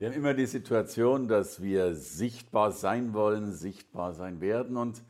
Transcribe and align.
Wir 0.00 0.08
haben 0.08 0.16
immer 0.16 0.32
die 0.32 0.46
Situation, 0.46 1.28
dass 1.28 1.60
wir 1.60 1.94
sichtbar 1.94 2.72
sein 2.72 3.12
wollen, 3.12 3.52
sichtbar 3.52 4.14
sein 4.14 4.40
werden. 4.40 4.78
Und 4.78 5.02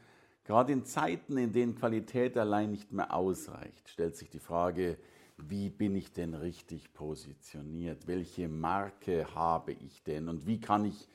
gerade 0.43 0.73
in 0.73 0.85
Zeiten, 0.85 1.37
in 1.37 1.53
denen 1.53 1.77
Qualität 1.77 2.37
allein 2.37 2.73
nicht 2.73 2.91
mehr 2.91 3.15
ausreicht, 3.15 3.89
stellt 3.89 4.17
sich 4.17 4.31
die 4.31 4.41
Frage, 4.41 4.99
wie 5.37 5.71
bin 5.71 5.95
ich 5.95 6.13
denn 6.13 6.35
richtig 6.35 6.93
positioniert? 6.93 8.09
Welche 8.09 8.49
Marke 8.49 9.33
habe 9.33 9.75
ich 9.75 10.03
denn? 10.03 10.29
Und 10.29 10.49
wie 10.49 10.59
kann 10.59 10.85
ich 10.85 11.07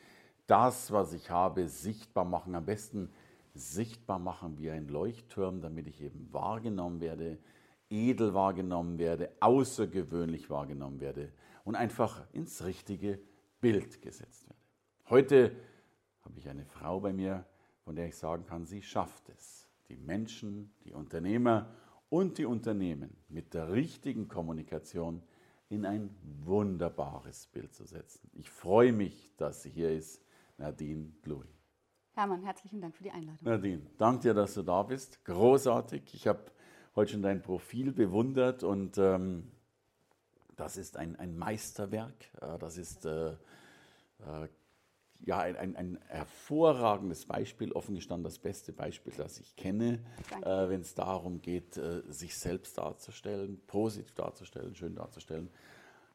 das, 0.48 0.94
was 0.94 1.12
ich 1.12 1.30
habe, 1.30 1.67
sichtbar 1.67 2.23
machen? 2.23 2.55
Am 2.55 2.64
besten 2.64 3.09
sichtbar 3.55 4.20
machen 4.20 4.58
wie 4.58 4.72
ein 4.72 4.88
Leuchtturm, 4.88 5.59
damit 5.59 5.88
ich 5.88 6.02
eben 6.02 6.30
wahrgenommen 6.31 7.02
werde, 7.02 7.39
edel 7.89 8.34
wahrgenommen 8.34 9.00
werde, 9.00 9.31
außergewöhnlich 9.42 10.50
wahrgenommen 10.50 11.02
werde 11.02 11.34
und 11.66 11.76
einfach 11.76 12.23
ins 12.31 12.64
richtige 12.64 13.20
Bild 13.62 14.02
gesetzt 14.02 14.48
werde. 14.48 14.62
Heute 15.09 15.55
habe 16.23 16.40
ich 16.40 16.50
eine 16.50 16.66
Frau 16.66 17.00
bei 17.00 17.14
mir, 17.14 17.45
von 17.84 17.95
der 17.95 18.08
ich 18.08 18.16
sagen 18.16 18.45
kann, 18.45 18.66
sie 18.66 18.81
schafft 18.81 19.30
es, 19.30 19.67
die 19.89 19.95
Menschen, 19.95 20.73
die 20.84 20.94
Unternehmer 20.94 21.70
und 22.09 22.38
die 22.38 22.45
Unternehmen 22.45 23.16
mit 23.30 23.53
der 23.53 23.72
richtigen 23.72 24.28
Kommunikation 24.28 25.22
in 25.70 25.86
ein 25.86 26.09
wunderbares 26.44 27.48
Bild 27.48 27.73
zu 27.73 27.86
setzen. 27.86 28.30
Ich 28.33 28.50
freue 28.50 28.92
mich, 28.92 29.31
dass 29.38 29.64
sie 29.64 29.70
hier 29.70 29.92
ist, 29.92 30.23
Nadine 30.58 31.11
Glui. 31.22 31.48
Hermann, 32.14 32.44
herzlichen 32.44 32.80
Dank 32.80 32.95
für 32.95 33.03
die 33.03 33.11
Einladung. 33.11 33.39
Nadine, 33.42 33.81
danke 33.98 34.22
dir, 34.22 34.33
dass 34.33 34.53
du 34.53 34.64
da 34.64 34.83
bist. 34.83 35.23
Großartig. 35.26 36.14
Ich 36.14 36.28
habe 36.28 36.39
heute 36.95 37.11
schon 37.11 37.22
dein 37.22 37.42
Profil 37.42 37.92
bewundert 37.92 38.64
und 38.64 38.98
ähm, 38.98 39.52
das 40.56 40.78
ist 40.78 40.98
ein, 40.98 41.16
ein 41.17 41.38
Meisterwerk. 41.38 42.31
Das 42.59 42.78
ist 42.78 43.06
äh, 43.06 43.31
äh, 43.31 44.48
ja, 45.25 45.39
ein, 45.39 45.56
ein, 45.56 45.75
ein, 45.75 46.00
hervorragendes 46.08 47.25
Beispiel, 47.25 47.72
offen 47.72 47.95
gestanden 47.95 48.23
das 48.23 48.38
beste 48.38 48.73
Beispiel, 48.73 49.14
das 49.17 49.39
ich 49.39 49.56
kenne, 49.56 50.00
äh, 50.42 50.70
wenn 50.70 50.81
es 50.81 50.94
darum 50.94 51.42
geht, 51.42 51.78
äh, 51.78 52.02
sich 52.09 52.38
selbst 52.38 52.78
darzustellen, 52.78 53.59
positiv 53.66 54.11
darzustellen, 54.14 54.76
schön 54.76 54.95
darzustellen. 54.95 55.50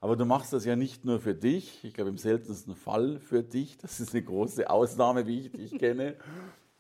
Aber 0.01 0.17
du 0.17 0.25
machst 0.25 0.53
das 0.53 0.65
ja 0.65 0.77
nicht 0.77 1.05
nur 1.05 1.21
für 1.21 1.35
dich, 1.35 1.85
ich 1.85 1.95
glaube 1.95 2.11
im 2.11 2.19
seltensten 2.19 2.75
Fall 2.75 3.19
für 3.19 3.43
dich, 3.43 3.79
das 3.79 4.01
ist 4.01 4.15
eine 4.15 4.23
große 4.23 4.69
Ausnahme, 4.71 5.27
wie 5.27 5.41
ich 5.41 5.53
dich 5.53 5.79
kenne, 5.79 6.17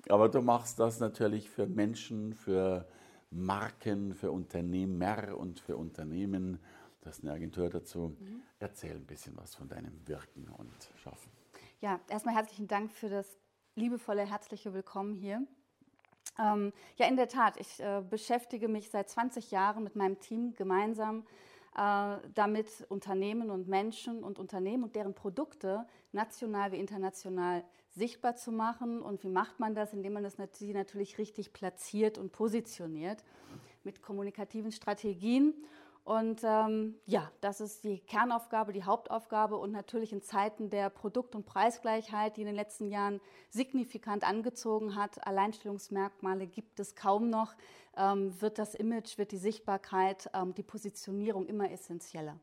aber 0.08 0.28
du 0.28 0.40
machst 0.40 0.78
das 0.78 1.00
natürlich 1.00 1.50
für 1.50 1.66
Menschen, 1.66 2.34
für 2.34 2.86
Marken, 3.30 4.14
für 4.14 4.30
Unternehmer 4.30 5.36
und 5.36 5.60
für 5.60 5.76
Unternehmen. 5.76 6.58
Du 7.00 7.08
hast 7.08 7.22
eine 7.22 7.32
Agentur 7.32 7.70
dazu. 7.70 8.14
Mhm. 8.18 8.42
Erzähl 8.58 8.94
ein 8.94 9.06
bisschen 9.06 9.36
was 9.36 9.54
von 9.54 9.68
deinem 9.68 10.06
Wirken 10.06 10.48
und 10.58 10.90
Schaffen. 10.96 11.30
Ja, 11.80 11.98
erstmal 12.08 12.34
herzlichen 12.34 12.68
Dank 12.68 12.92
für 12.92 13.08
das 13.08 13.38
liebevolle, 13.74 14.26
herzliche 14.26 14.74
Willkommen 14.74 15.14
hier. 15.14 15.42
Ähm, 16.38 16.72
ja, 16.96 17.06
in 17.06 17.16
der 17.16 17.28
Tat, 17.28 17.58
ich 17.58 17.80
äh, 17.80 18.02
beschäftige 18.08 18.68
mich 18.68 18.90
seit 18.90 19.08
20 19.08 19.50
Jahren 19.50 19.82
mit 19.82 19.96
meinem 19.96 20.20
Team 20.20 20.54
gemeinsam 20.56 21.26
äh, 21.74 22.16
damit, 22.34 22.84
Unternehmen 22.90 23.50
und 23.50 23.66
Menschen 23.66 24.22
und 24.22 24.38
Unternehmen 24.38 24.84
und 24.84 24.94
deren 24.94 25.14
Produkte 25.14 25.86
national 26.12 26.72
wie 26.72 26.78
international 26.78 27.64
sichtbar 27.88 28.36
zu 28.36 28.52
machen. 28.52 29.00
Und 29.00 29.24
wie 29.24 29.30
macht 29.30 29.58
man 29.58 29.74
das? 29.74 29.94
Indem 29.94 30.12
man 30.12 30.22
das 30.22 30.36
natürlich 30.36 31.16
richtig 31.16 31.54
platziert 31.54 32.18
und 32.18 32.32
positioniert 32.32 33.24
mit 33.84 34.02
kommunikativen 34.02 34.70
Strategien. 34.70 35.54
Und 36.10 36.40
ähm, 36.42 36.96
ja, 37.06 37.30
das 37.40 37.60
ist 37.60 37.84
die 37.84 38.00
Kernaufgabe, 38.00 38.72
die 38.72 38.82
Hauptaufgabe. 38.82 39.56
Und 39.56 39.70
natürlich 39.70 40.12
in 40.12 40.22
Zeiten 40.22 40.68
der 40.68 40.90
Produkt- 40.90 41.36
und 41.36 41.46
Preisgleichheit, 41.46 42.36
die 42.36 42.40
in 42.40 42.48
den 42.48 42.56
letzten 42.56 42.88
Jahren 42.88 43.20
signifikant 43.48 44.24
angezogen 44.24 44.96
hat, 44.96 45.24
Alleinstellungsmerkmale 45.24 46.48
gibt 46.48 46.80
es 46.80 46.96
kaum 46.96 47.30
noch, 47.30 47.54
ähm, 47.96 48.32
wird 48.42 48.58
das 48.58 48.74
Image, 48.74 49.18
wird 49.18 49.30
die 49.30 49.36
Sichtbarkeit, 49.36 50.28
ähm, 50.34 50.52
die 50.52 50.64
Positionierung 50.64 51.46
immer 51.46 51.70
essentieller. 51.70 52.40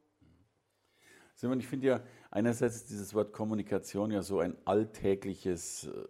Simon, 1.36 1.60
ich 1.60 1.68
finde 1.68 1.88
ja 1.88 2.00
einerseits 2.32 2.78
ist 2.78 2.90
dieses 2.90 3.14
Wort 3.14 3.34
Kommunikation 3.34 4.12
ja 4.12 4.22
so 4.22 4.40
ein 4.40 4.56
alltägliches, 4.64 5.88
äh, 5.88 6.08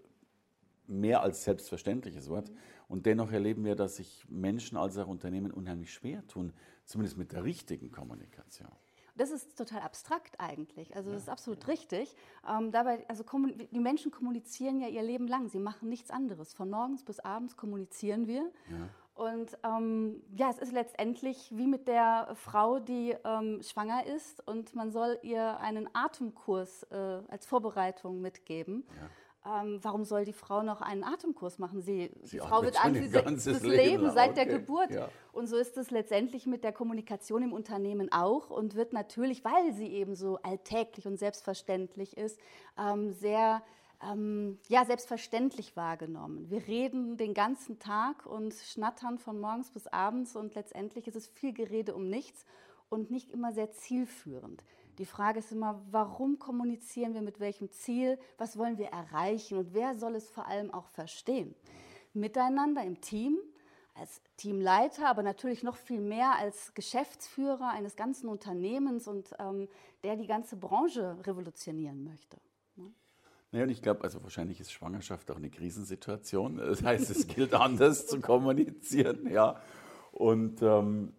mehr 0.85 1.23
als 1.23 1.43
selbstverständliches 1.43 2.29
Wort. 2.29 2.51
Mhm. 2.51 2.57
Und 2.87 3.05
dennoch 3.07 3.31
erleben 3.31 3.65
wir, 3.65 3.75
dass 3.75 3.95
sich 3.95 4.25
Menschen 4.29 4.77
als 4.77 4.97
auch 4.97 5.07
Unternehmen 5.07 5.51
unheimlich 5.51 5.91
schwer 5.91 6.25
tun, 6.27 6.53
zumindest 6.87 7.17
mit 7.17 7.31
der 7.31 7.43
richtigen 7.43 7.91
Kommunikation. 7.91 8.71
Das 9.15 9.31
ist 9.31 9.57
total 9.57 9.81
abstrakt 9.81 10.39
eigentlich. 10.39 10.95
Also 10.95 11.11
das 11.11 11.23
ist 11.23 11.29
absolut 11.29 11.67
richtig. 11.67 12.15
Ähm, 12.47 12.71
dabei, 12.71 13.03
also 13.09 13.23
die 13.71 13.79
Menschen 13.79 14.11
kommunizieren 14.11 14.79
ja 14.79 14.87
ihr 14.87 15.01
Leben 15.01 15.27
lang. 15.27 15.49
Sie 15.49 15.59
machen 15.59 15.89
nichts 15.89 16.11
anderes. 16.11 16.53
Von 16.53 16.69
morgens 16.69 17.03
bis 17.03 17.19
abends 17.19 17.57
kommunizieren 17.57 18.27
wir. 18.27 18.51
Ja. 18.69 18.89
Und 19.15 19.57
ähm, 19.63 20.21
ja, 20.35 20.51
es 20.51 20.59
ist 20.59 20.71
letztendlich 20.71 21.49
wie 21.51 21.65
mit 21.65 21.87
der 21.87 22.29
Frau, 22.35 22.77
die 22.77 23.15
ähm, 23.23 23.63
schwanger 23.63 24.05
ist 24.05 24.47
und 24.47 24.75
man 24.75 24.91
soll 24.91 25.17
ihr 25.23 25.59
einen 25.59 25.89
Atemkurs 25.93 26.83
äh, 26.91 26.95
als 27.27 27.47
Vorbereitung 27.47 28.21
mitgeben. 28.21 28.85
Ja. 28.95 29.09
Ähm, 29.47 29.79
warum 29.81 30.03
soll 30.03 30.25
die 30.25 30.33
Frau 30.33 30.61
noch 30.61 30.81
einen 30.81 31.03
Atemkurs 31.03 31.57
machen? 31.57 31.81
Sie, 31.81 32.11
Sie 32.23 32.37
die 32.37 32.39
Frau 32.39 32.63
wird 32.63 32.83
an 32.83 32.93
das 32.93 33.45
Leben, 33.45 33.63
Leben 33.63 34.11
seit 34.11 34.31
okay. 34.31 34.45
der 34.45 34.45
Geburt. 34.45 34.91
Ja. 34.91 35.09
Und 35.31 35.47
so 35.47 35.55
ist 35.55 35.77
es 35.77 35.91
letztendlich 35.91 36.45
mit 36.47 36.63
der 36.63 36.73
Kommunikation 36.73 37.43
im 37.43 37.53
Unternehmen 37.53 38.11
auch 38.11 38.49
und 38.49 38.75
wird 38.75 38.91
natürlich, 38.91 39.45
weil 39.45 39.73
sie 39.73 39.87
eben 39.87 40.15
so 40.15 40.37
alltäglich 40.43 41.07
und 41.07 41.17
selbstverständlich 41.17 42.17
ist, 42.17 42.39
ähm, 42.77 43.13
sehr 43.13 43.61
ähm, 44.03 44.59
ja, 44.67 44.85
selbstverständlich 44.85 45.75
wahrgenommen. 45.75 46.49
Wir 46.49 46.67
reden 46.67 47.17
den 47.17 47.33
ganzen 47.33 47.79
Tag 47.79 48.25
und 48.25 48.53
schnattern 48.53 49.17
von 49.17 49.39
morgens 49.39 49.71
bis 49.71 49.87
abends 49.87 50.35
und 50.35 50.55
letztendlich 50.55 51.07
ist 51.07 51.15
es 51.15 51.27
viel 51.27 51.53
Gerede 51.53 51.95
um 51.95 52.09
nichts 52.09 52.45
und 52.89 53.11
nicht 53.11 53.31
immer 53.31 53.53
sehr 53.53 53.71
zielführend. 53.71 54.63
Die 54.97 55.05
Frage 55.05 55.39
ist 55.39 55.51
immer, 55.51 55.81
warum 55.91 56.39
kommunizieren 56.39 57.13
wir 57.13 57.21
mit 57.21 57.39
welchem 57.39 57.71
Ziel? 57.71 58.17
Was 58.37 58.57
wollen 58.57 58.77
wir 58.77 58.87
erreichen? 58.87 59.57
Und 59.57 59.73
wer 59.73 59.95
soll 59.95 60.15
es 60.15 60.29
vor 60.29 60.47
allem 60.47 60.73
auch 60.73 60.87
verstehen? 60.87 61.53
Miteinander 62.13 62.83
im 62.83 62.99
Team, 62.99 63.37
als 63.93 64.21
Teamleiter, 64.37 65.07
aber 65.07 65.23
natürlich 65.23 65.63
noch 65.63 65.75
viel 65.75 65.99
mehr 65.99 66.35
als 66.37 66.73
Geschäftsführer 66.73 67.69
eines 67.69 67.95
ganzen 67.95 68.27
Unternehmens 68.27 69.07
und 69.07 69.29
ähm, 69.39 69.67
der 70.03 70.15
die 70.15 70.27
ganze 70.27 70.55
Branche 70.55 71.17
revolutionieren 71.25 72.03
möchte. 72.03 72.37
Ne? 72.75 72.91
Naja, 73.51 73.65
und 73.65 73.71
ich 73.71 73.81
glaube, 73.81 74.03
also 74.03 74.21
wahrscheinlich 74.23 74.59
ist 74.59 74.71
Schwangerschaft 74.71 75.29
auch 75.31 75.37
eine 75.37 75.49
Krisensituation. 75.49 76.57
Das 76.57 76.83
heißt, 76.83 77.09
es 77.09 77.27
gilt 77.35 77.53
anders 77.53 78.07
zu 78.07 78.19
kommunizieren, 78.19 79.27
ja. 79.31 79.59
Und 80.11 80.61
ähm, 80.61 81.13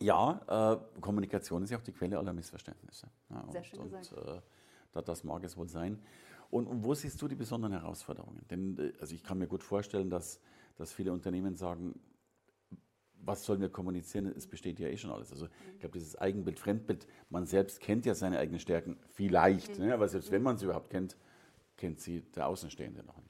ja, 0.00 0.78
äh, 0.96 1.00
Kommunikation 1.00 1.62
ist 1.62 1.70
ja 1.70 1.78
auch 1.78 1.82
die 1.82 1.92
Quelle 1.92 2.18
aller 2.18 2.32
Missverständnisse. 2.32 3.08
Ja, 3.30 3.44
Sehr 3.50 3.64
schön 3.64 3.80
und, 3.80 3.90
gesagt. 3.90 4.12
Und, 4.12 5.02
äh, 5.02 5.02
das 5.04 5.24
mag 5.24 5.44
es 5.44 5.56
wohl 5.56 5.68
sein. 5.68 5.98
Und, 6.50 6.66
und, 6.66 6.82
wo 6.82 6.94
siehst 6.94 7.20
du 7.20 7.28
die 7.28 7.34
besonderen 7.34 7.72
Herausforderungen? 7.72 8.42
Denn 8.50 8.78
äh, 8.78 8.92
also 9.00 9.14
ich 9.14 9.22
kann 9.22 9.38
mir 9.38 9.46
gut 9.46 9.62
vorstellen, 9.62 10.10
dass, 10.10 10.40
dass 10.76 10.92
viele 10.92 11.12
Unternehmen 11.12 11.56
sagen, 11.56 12.00
was 13.20 13.44
sollen 13.44 13.60
wir 13.60 13.68
kommunizieren? 13.68 14.26
Es 14.26 14.46
besteht 14.46 14.78
ja 14.78 14.88
eh 14.88 14.96
schon 14.96 15.10
alles. 15.10 15.32
Also 15.32 15.48
ich 15.74 15.80
glaube, 15.80 15.98
dieses 15.98 16.16
Eigenbild, 16.16 16.58
Fremdbild, 16.58 17.06
man 17.30 17.46
selbst 17.46 17.80
kennt 17.80 18.06
ja 18.06 18.14
seine 18.14 18.38
eigenen 18.38 18.60
Stärken 18.60 18.96
vielleicht, 19.10 19.78
mhm. 19.78 19.86
ne? 19.86 19.94
aber 19.94 20.08
selbst 20.08 20.30
wenn 20.30 20.42
man 20.42 20.56
sie 20.56 20.64
überhaupt 20.64 20.90
kennt, 20.90 21.16
kennt 21.76 22.00
sie 22.00 22.22
der 22.34 22.46
Außenstehende 22.48 23.02
noch 23.04 23.18
nicht. 23.18 23.27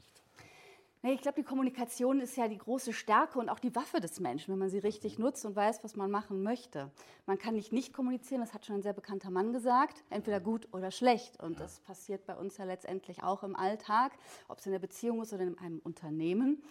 Ich 1.03 1.21
glaube, 1.21 1.37
die 1.37 1.45
Kommunikation 1.47 2.21
ist 2.21 2.37
ja 2.37 2.49
die 2.49 2.59
große 2.59 2.93
Stärke 2.93 3.39
und 3.39 3.49
auch 3.49 3.61
die 3.61 3.75
Waffe 3.77 4.01
des 4.01 4.19
Menschen, 4.19 4.53
wenn 4.53 4.59
man 4.59 4.69
sie 4.69 4.79
richtig 4.79 5.17
nutzt 5.17 5.45
und 5.45 5.55
weiß, 5.55 5.85
was 5.85 5.95
man 5.95 6.11
machen 6.11 6.43
möchte. 6.43 6.91
Man 7.25 7.39
kann 7.39 7.55
nicht 7.55 7.73
nicht 7.73 7.93
kommunizieren, 7.93 8.41
das 8.41 8.53
hat 8.53 8.67
schon 8.67 8.77
ein 8.77 8.83
sehr 8.83 8.95
bekannter 8.95 9.31
Mann 9.31 9.53
gesagt, 9.53 10.03
entweder 10.11 10.41
gut 10.41 10.67
oder 10.73 10.91
schlecht. 10.91 11.41
Und 11.41 11.61
das 11.61 11.79
passiert 11.81 12.27
bei 12.27 12.35
uns 12.35 12.57
ja 12.57 12.65
letztendlich 12.65 13.23
auch 13.23 13.45
im 13.45 13.55
Alltag, 13.55 14.13
ob 14.49 14.59
es 14.59 14.67
in 14.67 14.73
der 14.73 14.81
Beziehung 14.81 15.23
ist 15.23 15.33
oder 15.33 15.45
in 15.45 15.57
einem 15.59 15.79
Unternehmen. 15.79 16.63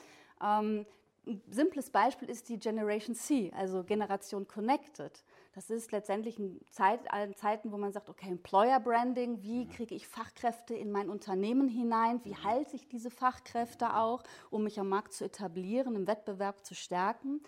Ähm, 0.43 0.85
ein 1.25 1.41
simples 1.49 1.89
Beispiel 1.89 2.29
ist 2.29 2.49
die 2.49 2.59
Generation 2.59 3.15
C, 3.15 3.51
also 3.55 3.83
Generation 3.83 4.45
Connected. 4.45 5.23
Das 5.57 5.71
ist 5.71 5.91
letztendlich 5.91 6.37
in 6.37 6.61
Zeit, 6.69 6.99
Zeiten, 7.35 7.71
wo 7.71 7.77
man 7.77 7.91
sagt, 7.91 8.09
okay, 8.09 8.29
Employer 8.29 8.79
Branding, 8.79 9.41
wie 9.41 9.67
kriege 9.67 9.95
ich 9.95 10.07
Fachkräfte 10.07 10.75
in 10.75 10.91
mein 10.91 11.09
Unternehmen 11.09 11.67
hinein, 11.67 12.21
wie 12.25 12.35
halte 12.35 12.75
ich 12.75 12.87
diese 12.87 13.09
Fachkräfte 13.09 13.95
auch, 13.95 14.21
um 14.51 14.65
mich 14.65 14.79
am 14.79 14.87
Markt 14.87 15.13
zu 15.13 15.25
etablieren, 15.25 15.95
im 15.95 16.05
Wettbewerb 16.05 16.63
zu 16.63 16.75
stärken. 16.75 17.41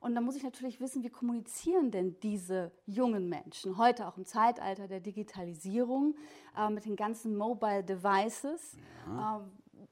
Und 0.00 0.14
da 0.14 0.22
muss 0.22 0.36
ich 0.36 0.42
natürlich 0.42 0.80
wissen, 0.80 1.02
wie 1.02 1.10
kommunizieren 1.10 1.90
denn 1.90 2.18
diese 2.20 2.72
jungen 2.86 3.28
Menschen 3.28 3.76
heute 3.76 4.08
auch 4.08 4.16
im 4.16 4.24
Zeitalter 4.24 4.88
der 4.88 5.00
Digitalisierung 5.00 6.14
äh, 6.56 6.70
mit 6.70 6.86
den 6.86 6.96
ganzen 6.96 7.36
Mobile 7.36 7.84
Devices. 7.84 8.78
Ja. 9.06 9.36
Äh, 9.36 9.40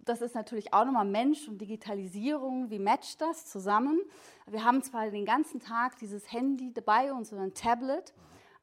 das 0.08 0.22
ist 0.22 0.34
natürlich 0.34 0.72
auch 0.72 0.84
nochmal 0.84 1.05
Mensch 1.05 1.49
und 1.49 1.60
Digitalisierung. 1.60 2.70
Wie 2.70 2.78
matcht 2.78 3.20
das 3.20 3.46
zusammen? 3.46 4.00
Wir 4.46 4.64
haben 4.64 4.82
zwar 4.82 5.10
den 5.10 5.26
ganzen 5.26 5.60
Tag 5.60 5.99
dieses 5.99 6.32
Handy 6.32 6.72
bei 6.84 7.12
uns 7.12 7.32
oder 7.32 7.43
ein 7.43 7.55
Tablet 7.55 8.14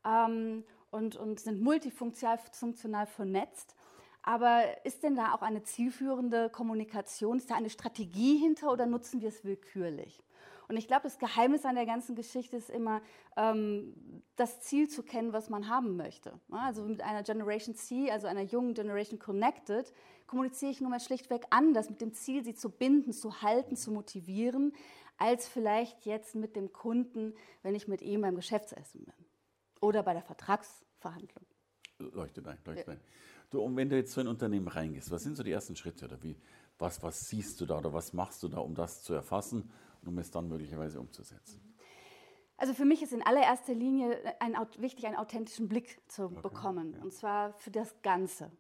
ähm, 0.04 0.64
und, 0.92 1.16
und 1.16 1.40
sind 1.40 1.62
multifunktional 1.62 3.06
vernetzt. 3.06 3.76
Aber 4.24 4.64
ist 4.84 5.04
denn 5.04 5.16
da 5.16 5.34
auch 5.34 5.44
eine 5.44 5.62
zielführende 5.62 6.50
Kommunikation? 6.50 7.38
Ist 7.38 7.52
da 7.52 7.56
eine 7.56 7.70
Strategie 7.70 8.38
hinter 8.38 8.72
oder 8.72 8.88
nutzen 8.88 9.22
wir 9.22 9.30
es 9.30 9.44
willkürlich? 9.44 10.24
Und 10.68 10.78
ich 10.78 10.88
glaube, 10.88 11.04
das 11.04 11.20
Geheimnis 11.20 11.64
an 11.66 11.76
der 11.76 11.86
ganzen 11.86 12.16
Geschichte 12.16 12.58
ist 12.58 12.72
immer, 12.72 13.02
ähm, 13.38 13.94
das 14.36 14.62
Ziel 14.62 14.90
zu 14.90 15.04
kennen, 15.04 15.32
was 15.32 15.50
man 15.50 15.70
haben 15.70 15.96
möchte. 15.96 16.34
Also 16.50 16.84
mit 16.84 17.02
einer 17.02 17.24
Generation 17.24 17.76
C, 17.76 18.10
also 18.10 18.28
einer 18.28 18.42
jungen 18.42 18.74
Generation 18.74 19.20
Connected, 19.20 19.94
kommuniziere 20.28 20.72
ich 20.72 20.82
nun 20.82 20.92
mal 20.92 21.00
schlichtweg 21.00 21.46
anders, 21.50 21.90
mit 21.90 22.02
dem 22.02 22.14
Ziel, 22.14 22.44
sie 22.44 22.56
zu 22.56 22.70
binden, 22.70 23.14
zu 23.14 23.42
halten, 23.42 23.76
zu 23.76 23.92
motivieren, 23.92 24.74
als 25.18 25.48
vielleicht 25.48 26.06
jetzt 26.06 26.36
mit 26.36 26.56
dem 26.56 26.74
Kunden, 26.74 27.34
wenn 27.64 27.76
ich 27.76 27.88
mit 27.88 28.02
ihm 28.02 28.22
beim 28.22 28.36
Geschäftsessen 28.36 29.06
bin 29.06 29.14
oder 29.82 30.04
bei 30.04 30.14
der 30.14 30.24
Vertragsverhandlung. 30.24 31.46
Leuchtet 32.00 32.48
ein, 32.48 32.58
leuchtet 32.66 32.88
ja. 32.88 32.94
ein. 32.94 33.00
Du, 33.50 33.62
und 33.62 33.76
wenn 33.78 33.90
du 33.90 33.96
jetzt 33.96 34.12
so 34.12 34.20
in 34.20 34.28
ein 34.28 34.32
Unternehmen 34.32 34.68
reingehst, 34.68 35.12
was 35.12 35.24
sind 35.24 35.36
so 35.36 35.44
die 35.44 35.52
ersten 35.52 35.76
Schritte 35.76 36.06
oder 36.06 36.22
wie, 36.22 36.36
was, 36.78 37.02
was 37.04 37.22
siehst 37.30 37.62
du 37.62 37.66
da 37.66 37.78
oder 37.78 37.94
was 37.94 38.12
machst 38.12 38.44
du 38.44 38.50
da, 38.50 38.58
um 38.58 38.76
das 38.76 39.04
zu 39.04 39.14
erfassen 39.14 39.72
um 40.08 40.18
es 40.18 40.32
dann 40.32 40.48
möglicherweise 40.48 41.00
umzusetzen? 41.00 41.62
Also 42.58 42.74
für 42.74 42.86
mich 42.86 43.02
ist 43.02 43.12
in 43.12 43.22
allererster 43.22 43.74
Linie 43.74 44.18
ein, 44.40 44.56
wichtig, 44.78 45.06
einen 45.06 45.18
authentischen 45.18 45.68
Blick 45.68 46.02
zu 46.08 46.26
okay, 46.26 46.42
bekommen, 46.42 46.94
ja. 46.94 47.02
und 47.02 47.14
zwar 47.14 47.54
für 47.54 47.72
das 47.72 48.02
Ganze. 48.02 48.52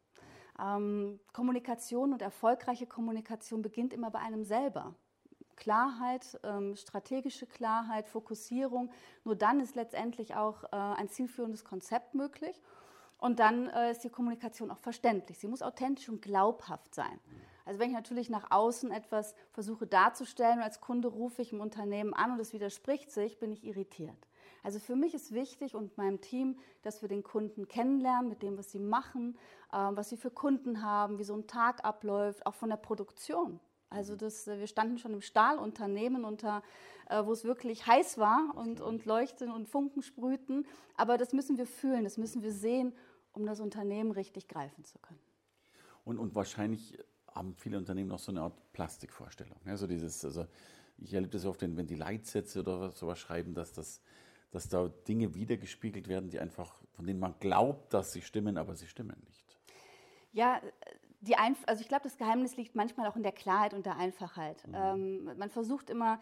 Ähm, 0.59 1.19
Kommunikation 1.33 2.13
und 2.13 2.21
erfolgreiche 2.21 2.87
Kommunikation 2.87 3.61
beginnt 3.61 3.93
immer 3.93 4.11
bei 4.11 4.19
einem 4.19 4.43
selber. 4.43 4.95
Klarheit, 5.55 6.39
ähm, 6.43 6.75
strategische 6.75 7.45
Klarheit, 7.45 8.07
Fokussierung. 8.07 8.91
Nur 9.23 9.35
dann 9.35 9.59
ist 9.59 9.75
letztendlich 9.75 10.35
auch 10.35 10.63
äh, 10.65 10.67
ein 10.75 11.09
zielführendes 11.09 11.63
Konzept 11.63 12.13
möglich. 12.13 12.61
Und 13.17 13.39
dann 13.39 13.69
äh, 13.69 13.91
ist 13.91 14.03
die 14.03 14.09
Kommunikation 14.09 14.71
auch 14.71 14.77
verständlich. 14.77 15.39
Sie 15.39 15.47
muss 15.47 15.61
authentisch 15.61 16.09
und 16.09 16.21
glaubhaft 16.21 16.93
sein. 16.93 17.19
Also 17.65 17.79
wenn 17.79 17.89
ich 17.89 17.95
natürlich 17.95 18.29
nach 18.29 18.51
außen 18.51 18.91
etwas 18.91 19.33
versuche 19.51 19.87
darzustellen 19.87 20.59
und 20.59 20.63
als 20.63 20.81
Kunde 20.81 21.07
rufe 21.07 21.41
ich 21.41 21.51
im 21.51 21.61
Unternehmen 21.61 22.13
an 22.13 22.31
und 22.31 22.39
es 22.39 22.53
widerspricht 22.53 23.11
sich, 23.11 23.39
bin 23.39 23.51
ich 23.51 23.63
irritiert. 23.63 24.27
Also 24.65 24.79
für 24.79 24.95
mich 24.95 25.13
ist 25.13 25.31
wichtig 25.31 25.75
und 25.75 25.95
meinem 25.95 26.21
Team, 26.21 26.57
dass 26.81 27.03
wir 27.03 27.07
den 27.07 27.21
Kunden 27.21 27.67
kennenlernen 27.67 28.27
mit 28.27 28.41
dem, 28.41 28.57
was 28.57 28.71
sie 28.71 28.79
machen, 28.79 29.37
äh, 29.71 29.77
was 29.77 30.09
sie 30.09 30.17
für 30.17 30.31
Kunden 30.31 30.81
haben, 30.81 31.19
wie 31.19 31.23
so 31.23 31.35
ein 31.35 31.45
Tag 31.45 31.85
abläuft, 31.85 32.47
auch 32.47 32.55
von 32.55 32.69
der 32.69 32.77
Produktion. 32.77 33.59
Also 33.91 34.13
mhm. 34.13 34.17
das, 34.17 34.47
wir 34.47 34.65
standen 34.65 34.97
schon 34.97 35.13
im 35.13 35.21
Stahlunternehmen, 35.21 36.25
unter, 36.25 36.63
äh, 37.11 37.23
wo 37.23 37.31
es 37.31 37.43
wirklich 37.43 37.85
heiß 37.85 38.17
war 38.17 38.55
und, 38.55 38.81
und 38.81 39.05
leuchten 39.05 39.51
und 39.51 39.69
Funken 39.69 40.01
sprühten. 40.01 40.65
Aber 40.97 41.19
das 41.19 41.31
müssen 41.31 41.59
wir 41.59 41.67
fühlen, 41.67 42.03
das 42.03 42.17
müssen 42.17 42.41
wir 42.41 42.51
sehen, 42.51 42.91
um 43.33 43.45
das 43.45 43.59
Unternehmen 43.59 44.09
richtig 44.09 44.47
greifen 44.47 44.83
zu 44.83 44.97
können. 44.97 45.21
Und, 46.05 46.17
und 46.17 46.33
wahrscheinlich 46.33 46.97
haben 47.27 47.53
viele 47.53 47.77
Unternehmen 47.77 48.09
noch 48.09 48.17
so 48.17 48.31
eine 48.31 48.41
Art 48.41 48.55
Plastikvorstellung. 48.73 49.59
Also 49.65 49.85
dieses, 49.85 50.25
also 50.25 50.47
ich 50.97 51.13
erlebe 51.13 51.33
das 51.33 51.45
oft, 51.45 51.61
wenn, 51.61 51.77
wenn 51.77 51.85
die 51.85 51.93
Leitsätze 51.93 52.61
oder 52.61 52.89
sowas 52.89 53.19
schreiben, 53.19 53.53
dass, 53.53 53.71
das, 53.71 54.01
dass 54.55 54.69
da 54.69 54.87
Dinge 55.05 55.35
wiedergespiegelt 55.35 56.07
werden, 56.07 56.29
die 56.29 56.39
einfach, 56.39 56.73
von 56.93 57.05
denen 57.05 57.19
man 57.19 57.35
glaubt, 57.41 57.93
dass 57.93 58.13
sie 58.13 58.21
stimmen, 58.21 58.57
aber 58.57 58.73
sie 58.73 58.87
stimmen 58.87 59.21
nicht. 59.25 59.43
Ja, 60.31 60.61
die 61.19 61.35
Einf 61.35 61.59
also 61.67 61.81
ich 61.81 61.89
glaube, 61.89 62.03
das 62.03 62.17
Geheimnis 62.17 62.55
liegt 62.55 62.73
manchmal 62.73 63.07
auch 63.07 63.17
in 63.17 63.23
der 63.23 63.33
Klarheit 63.33 63.73
und 63.73 63.85
der 63.85 63.97
Einfachheit. 63.97 64.65
Mhm. 64.65 64.75
Ähm, 64.75 65.37
man 65.37 65.49
versucht 65.49 65.89
immer 65.89 66.21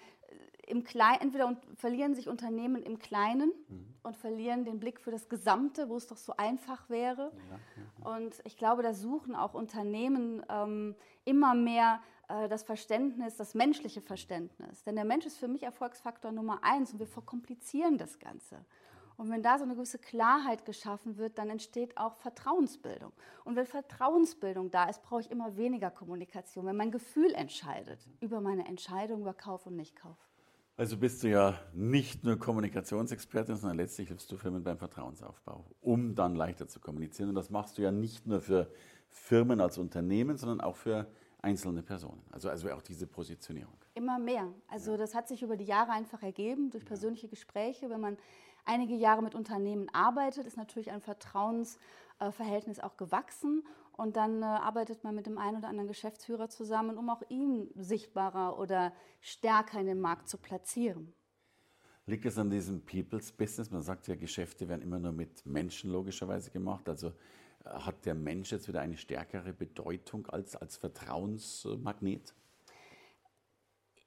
im 0.65 0.83
Kleinen, 0.83 1.21
entweder 1.21 1.45
und 1.45 1.59
verlieren 1.75 2.15
sich 2.15 2.27
Unternehmen 2.27 2.81
im 2.81 2.97
Kleinen 2.97 3.51
mhm. 3.67 3.93
und 4.01 4.17
verlieren 4.17 4.65
den 4.65 4.79
Blick 4.79 4.99
für 4.99 5.11
das 5.11 5.29
Gesamte, 5.29 5.87
wo 5.89 5.97
es 5.97 6.07
doch 6.07 6.17
so 6.17 6.35
einfach 6.35 6.89
wäre. 6.89 7.31
Ja, 7.35 7.59
ja. 7.77 8.17
Und 8.17 8.41
ich 8.45 8.57
glaube, 8.57 8.81
da 8.81 8.95
suchen 8.95 9.35
auch 9.35 9.53
Unternehmen 9.53 10.43
ähm, 10.49 10.95
immer 11.23 11.53
mehr 11.53 11.99
äh, 12.01 12.12
das 12.27 12.63
Verständnis, 12.63 13.35
das 13.35 13.53
menschliche 13.53 14.01
Verständnis. 14.01 14.83
Denn 14.83 14.95
der 14.95 15.05
Mensch 15.05 15.25
ist 15.25 15.37
für 15.37 15.47
mich 15.47 15.63
Erfolgsfaktor 15.63 16.31
Nummer 16.31 16.59
eins 16.63 16.93
und 16.93 16.99
wir 16.99 17.07
verkomplizieren 17.07 17.97
das 17.97 18.19
Ganze. 18.19 18.65
Und 19.15 19.29
wenn 19.29 19.43
da 19.43 19.57
so 19.57 19.63
eine 19.63 19.75
gewisse 19.75 19.99
Klarheit 19.99 20.65
geschaffen 20.65 21.17
wird, 21.17 21.37
dann 21.37 21.49
entsteht 21.49 21.97
auch 21.97 22.15
Vertrauensbildung. 22.15 23.11
Und 23.43 23.55
wenn 23.55 23.65
Vertrauensbildung 23.65 24.71
da 24.71 24.89
ist, 24.89 25.03
brauche 25.03 25.21
ich 25.21 25.31
immer 25.31 25.55
weniger 25.55 25.91
Kommunikation, 25.91 26.65
wenn 26.65 26.75
mein 26.75 26.91
Gefühl 26.91 27.33
entscheidet 27.33 27.99
über 28.19 28.41
meine 28.41 28.65
Entscheidung 28.67 29.21
über 29.21 29.33
Kauf 29.33 29.67
und 29.67 29.75
Nichtkauf. 29.75 30.17
Also 30.75 30.97
bist 30.97 31.21
du 31.21 31.29
ja 31.29 31.59
nicht 31.73 32.23
nur 32.23 32.39
Kommunikationsexpertin, 32.39 33.57
sondern 33.57 33.77
letztlich 33.77 34.07
hilfst 34.07 34.31
du 34.31 34.37
Firmen 34.37 34.63
beim 34.63 34.79
Vertrauensaufbau, 34.79 35.65
um 35.81 36.15
dann 36.15 36.35
leichter 36.35 36.67
zu 36.67 36.79
kommunizieren. 36.79 37.29
Und 37.29 37.35
das 37.35 37.51
machst 37.51 37.77
du 37.77 37.83
ja 37.83 37.91
nicht 37.91 38.25
nur 38.25 38.41
für 38.41 38.71
Firmen 39.09 39.61
als 39.61 39.77
Unternehmen, 39.77 40.37
sondern 40.37 40.61
auch 40.61 40.75
für 40.75 41.05
einzelne 41.43 41.83
Personen. 41.83 42.23
Also, 42.31 42.49
also 42.49 42.71
auch 42.71 42.81
diese 42.81 43.05
Positionierung. 43.05 43.77
Immer 43.95 44.17
mehr. 44.17 44.51
Also 44.67 44.97
das 44.97 45.13
hat 45.13 45.27
sich 45.27 45.43
über 45.43 45.57
die 45.57 45.65
Jahre 45.65 45.91
einfach 45.91 46.23
ergeben 46.23 46.71
durch 46.71 46.85
persönliche 46.85 47.27
Gespräche. 47.27 47.89
Wenn 47.89 47.99
man 47.99 48.17
einige 48.65 48.95
Jahre 48.95 49.21
mit 49.21 49.35
Unternehmen 49.35 49.89
arbeitet, 49.93 50.47
ist 50.47 50.57
natürlich 50.57 50.91
ein 50.91 51.01
Vertrauensverhältnis 51.01 52.79
auch 52.79 52.97
gewachsen. 52.97 53.63
Und 53.95 54.15
dann 54.15 54.41
äh, 54.41 54.45
arbeitet 54.45 55.03
man 55.03 55.13
mit 55.13 55.27
dem 55.27 55.37
einen 55.37 55.57
oder 55.57 55.67
anderen 55.67 55.87
Geschäftsführer 55.87 56.49
zusammen, 56.49 56.97
um 56.97 57.09
auch 57.09 57.21
ihn 57.29 57.69
sichtbarer 57.75 58.57
oder 58.57 58.93
stärker 59.21 59.79
in 59.79 59.85
den 59.85 60.01
Markt 60.01 60.29
zu 60.29 60.37
platzieren. 60.37 61.13
Liegt 62.05 62.25
es 62.25 62.37
an 62.37 62.49
diesem 62.49 62.81
People's 62.81 63.31
Business? 63.31 63.69
Man 63.69 63.81
sagt 63.81 64.07
ja, 64.07 64.15
Geschäfte 64.15 64.67
werden 64.67 64.81
immer 64.81 64.99
nur 64.99 65.11
mit 65.11 65.45
Menschen 65.45 65.91
logischerweise 65.91 66.51
gemacht. 66.51 66.89
Also 66.89 67.13
hat 67.65 68.05
der 68.05 68.15
Mensch 68.15 68.51
jetzt 68.51 68.67
wieder 68.67 68.81
eine 68.81 68.97
stärkere 68.97 69.53
Bedeutung 69.53 70.27
als, 70.27 70.55
als 70.55 70.77
Vertrauensmagnet? 70.77 72.33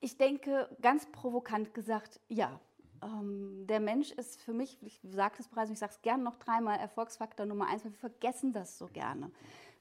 Ich 0.01 0.17
denke, 0.17 0.69
ganz 0.81 1.11
provokant 1.11 1.75
gesagt, 1.75 2.21
ja. 2.29 2.61
Ähm, 3.03 3.67
der 3.67 3.81
Mensch 3.81 4.11
ist 4.13 4.41
für 4.41 4.53
mich, 4.53 4.79
ich 4.83 5.01
sage 5.03 5.37
es 5.39 5.49
bereits 5.49 5.71
ich 5.71 5.79
sage 5.79 5.93
es 5.95 6.03
gerne 6.03 6.23
noch 6.23 6.37
dreimal, 6.37 6.79
Erfolgsfaktor 6.79 7.45
Nummer 7.45 7.69
eins, 7.69 7.85
weil 7.85 7.93
wir 7.93 7.99
vergessen 7.99 8.53
das 8.53 8.79
so 8.79 8.87
gerne. 8.87 9.31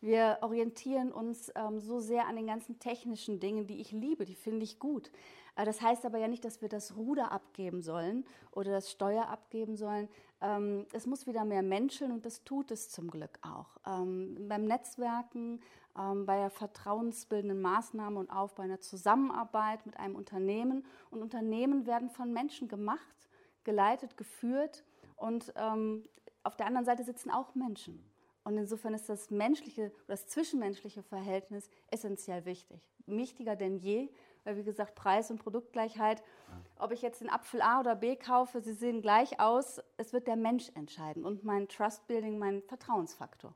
Wir 0.06 0.38
orientieren 0.42 1.12
uns 1.12 1.52
ähm, 1.56 1.80
so 1.80 2.00
sehr 2.00 2.28
an 2.28 2.36
den 2.36 2.46
ganzen 2.46 2.78
technischen 2.78 3.40
Dingen, 3.40 3.66
die 3.66 3.82
ich 3.82 3.92
liebe, 3.92 4.24
die 4.24 4.36
finde 4.36 4.64
ich 4.64 4.78
gut. 4.78 5.10
Äh, 5.56 5.66
das 5.66 5.82
heißt 5.82 6.06
aber 6.06 6.20
ja 6.20 6.28
nicht, 6.28 6.46
dass 6.46 6.62
wir 6.62 6.70
das 6.70 6.96
Ruder 6.96 7.32
abgeben 7.32 7.82
sollen 7.82 8.24
oder 8.52 8.70
das 8.70 8.92
Steuer 8.92 9.28
abgeben 9.30 9.76
sollen. 9.76 10.08
Ähm, 10.42 10.86
es 10.94 11.08
muss 11.08 11.26
wieder 11.26 11.44
mehr 11.44 11.64
menscheln 11.64 12.12
und 12.12 12.24
das 12.24 12.44
tut 12.44 12.70
es 12.70 12.92
zum 12.92 13.10
Glück 13.10 13.40
auch. 13.42 13.78
Ähm, 13.84 14.48
beim 14.48 14.66
Netzwerken, 14.66 15.60
ähm, 15.98 16.28
bei 16.28 16.38
der 16.38 16.52
vertrauensbildenden 16.52 17.60
Maßnahme 17.60 18.20
und 18.20 18.30
auch 18.30 18.52
bei 18.52 18.62
einer 18.62 18.82
Zusammenarbeit 18.82 19.88
mit 19.88 19.98
einem 19.98 20.16
Unternehmen. 20.16 20.86
Und 21.10 21.24
Unternehmen 21.24 21.88
werden 21.88 22.12
von 22.12 22.32
Menschen 22.32 22.68
gemacht, 22.68 23.28
geleitet, 23.64 24.18
geführt 24.18 24.84
und 25.16 25.52
ähm, 25.56 26.04
auf 26.44 26.56
der 26.58 26.68
anderen 26.68 26.86
Seite 26.86 27.04
sitzen 27.04 27.32
auch 27.32 27.56
Menschen. 27.56 28.06
Und 28.46 28.58
insofern 28.58 28.94
ist 28.94 29.10
das 29.10 29.32
menschliche, 29.32 29.92
das 30.06 30.28
zwischenmenschliche 30.28 31.02
Verhältnis 31.02 31.68
essentiell 31.88 32.46
wichtig. 32.46 32.80
Wichtiger 33.08 33.56
denn 33.56 33.78
je, 33.80 34.10
weil 34.44 34.56
wie 34.56 34.64
gesagt, 34.64 34.94
Preis- 34.94 35.32
und 35.32 35.40
Produktgleichheit, 35.40 36.24
ob 36.78 36.92
ich 36.92 37.02
jetzt 37.02 37.22
den 37.22 37.30
Apfel 37.32 37.62
A 37.64 37.80
oder 37.80 37.96
B 37.96 38.16
kaufe, 38.16 38.62
sie 38.62 38.74
sehen 38.74 39.02
gleich 39.02 39.40
aus, 39.40 39.82
es 39.98 40.14
wird 40.14 40.28
der 40.28 40.36
Mensch 40.36 40.70
entscheiden 40.76 41.26
und 41.26 41.44
mein 41.44 41.68
Trust-Building, 41.68 42.38
mein 42.38 42.62
Vertrauensfaktor. 42.62 43.56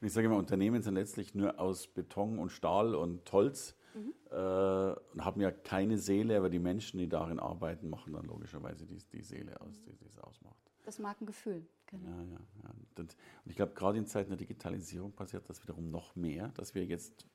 Und 0.00 0.06
ich 0.06 0.12
sage 0.14 0.26
immer, 0.26 0.36
Unternehmen 0.36 0.80
sind 0.80 0.94
letztlich 0.94 1.34
nur 1.34 1.60
aus 1.60 1.86
Beton 1.86 2.38
und 2.38 2.50
Stahl 2.50 2.94
und 2.94 3.30
Holz 3.30 3.76
mhm. 3.92 4.14
äh, 4.30 4.34
und 4.34 5.24
haben 5.24 5.40
ja 5.42 5.50
keine 5.50 5.98
Seele, 5.98 6.38
aber 6.38 6.48
die 6.48 6.60
Menschen, 6.60 6.98
die 6.98 7.10
darin 7.10 7.38
arbeiten, 7.38 7.90
machen 7.90 8.14
dann 8.14 8.24
logischerweise 8.24 8.86
die, 8.86 8.98
die 9.12 9.22
Seele 9.22 9.60
aus, 9.60 9.82
die 9.82 10.06
es 10.06 10.18
ausmacht. 10.18 10.56
Das 10.88 10.98
Markengefühl. 10.98 11.66
Genau. 11.84 12.08
Ja, 12.08 12.22
ja, 12.22 12.40
ja. 12.62 12.70
Und 12.96 13.14
ich 13.44 13.56
glaube, 13.56 13.74
gerade 13.74 13.98
in 13.98 14.06
Zeiten 14.06 14.30
der 14.30 14.38
Digitalisierung 14.38 15.12
passiert 15.12 15.46
das 15.46 15.62
wiederum 15.62 15.90
noch 15.90 16.16
mehr, 16.16 16.48
dass 16.54 16.74
wir 16.74 16.82
jetzt 16.86 17.26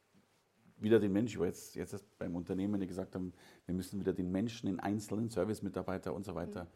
wieder 0.80 1.00
den 1.00 1.14
Menschen, 1.14 1.40
jetzt, 1.44 1.76
jetzt 1.76 2.18
beim 2.18 2.36
Unternehmen, 2.36 2.82
die 2.82 2.88
gesagt 2.88 3.14
haben, 3.14 3.32
wir 3.68 3.76
müssen 3.76 4.00
wieder 4.00 4.12
den 4.12 4.32
Menschen, 4.32 4.66
den 4.66 4.80
einzelnen 4.80 5.30
Service-Mitarbeiter 5.30 6.16
und 6.16 6.26
so 6.26 6.34
weiter 6.34 6.68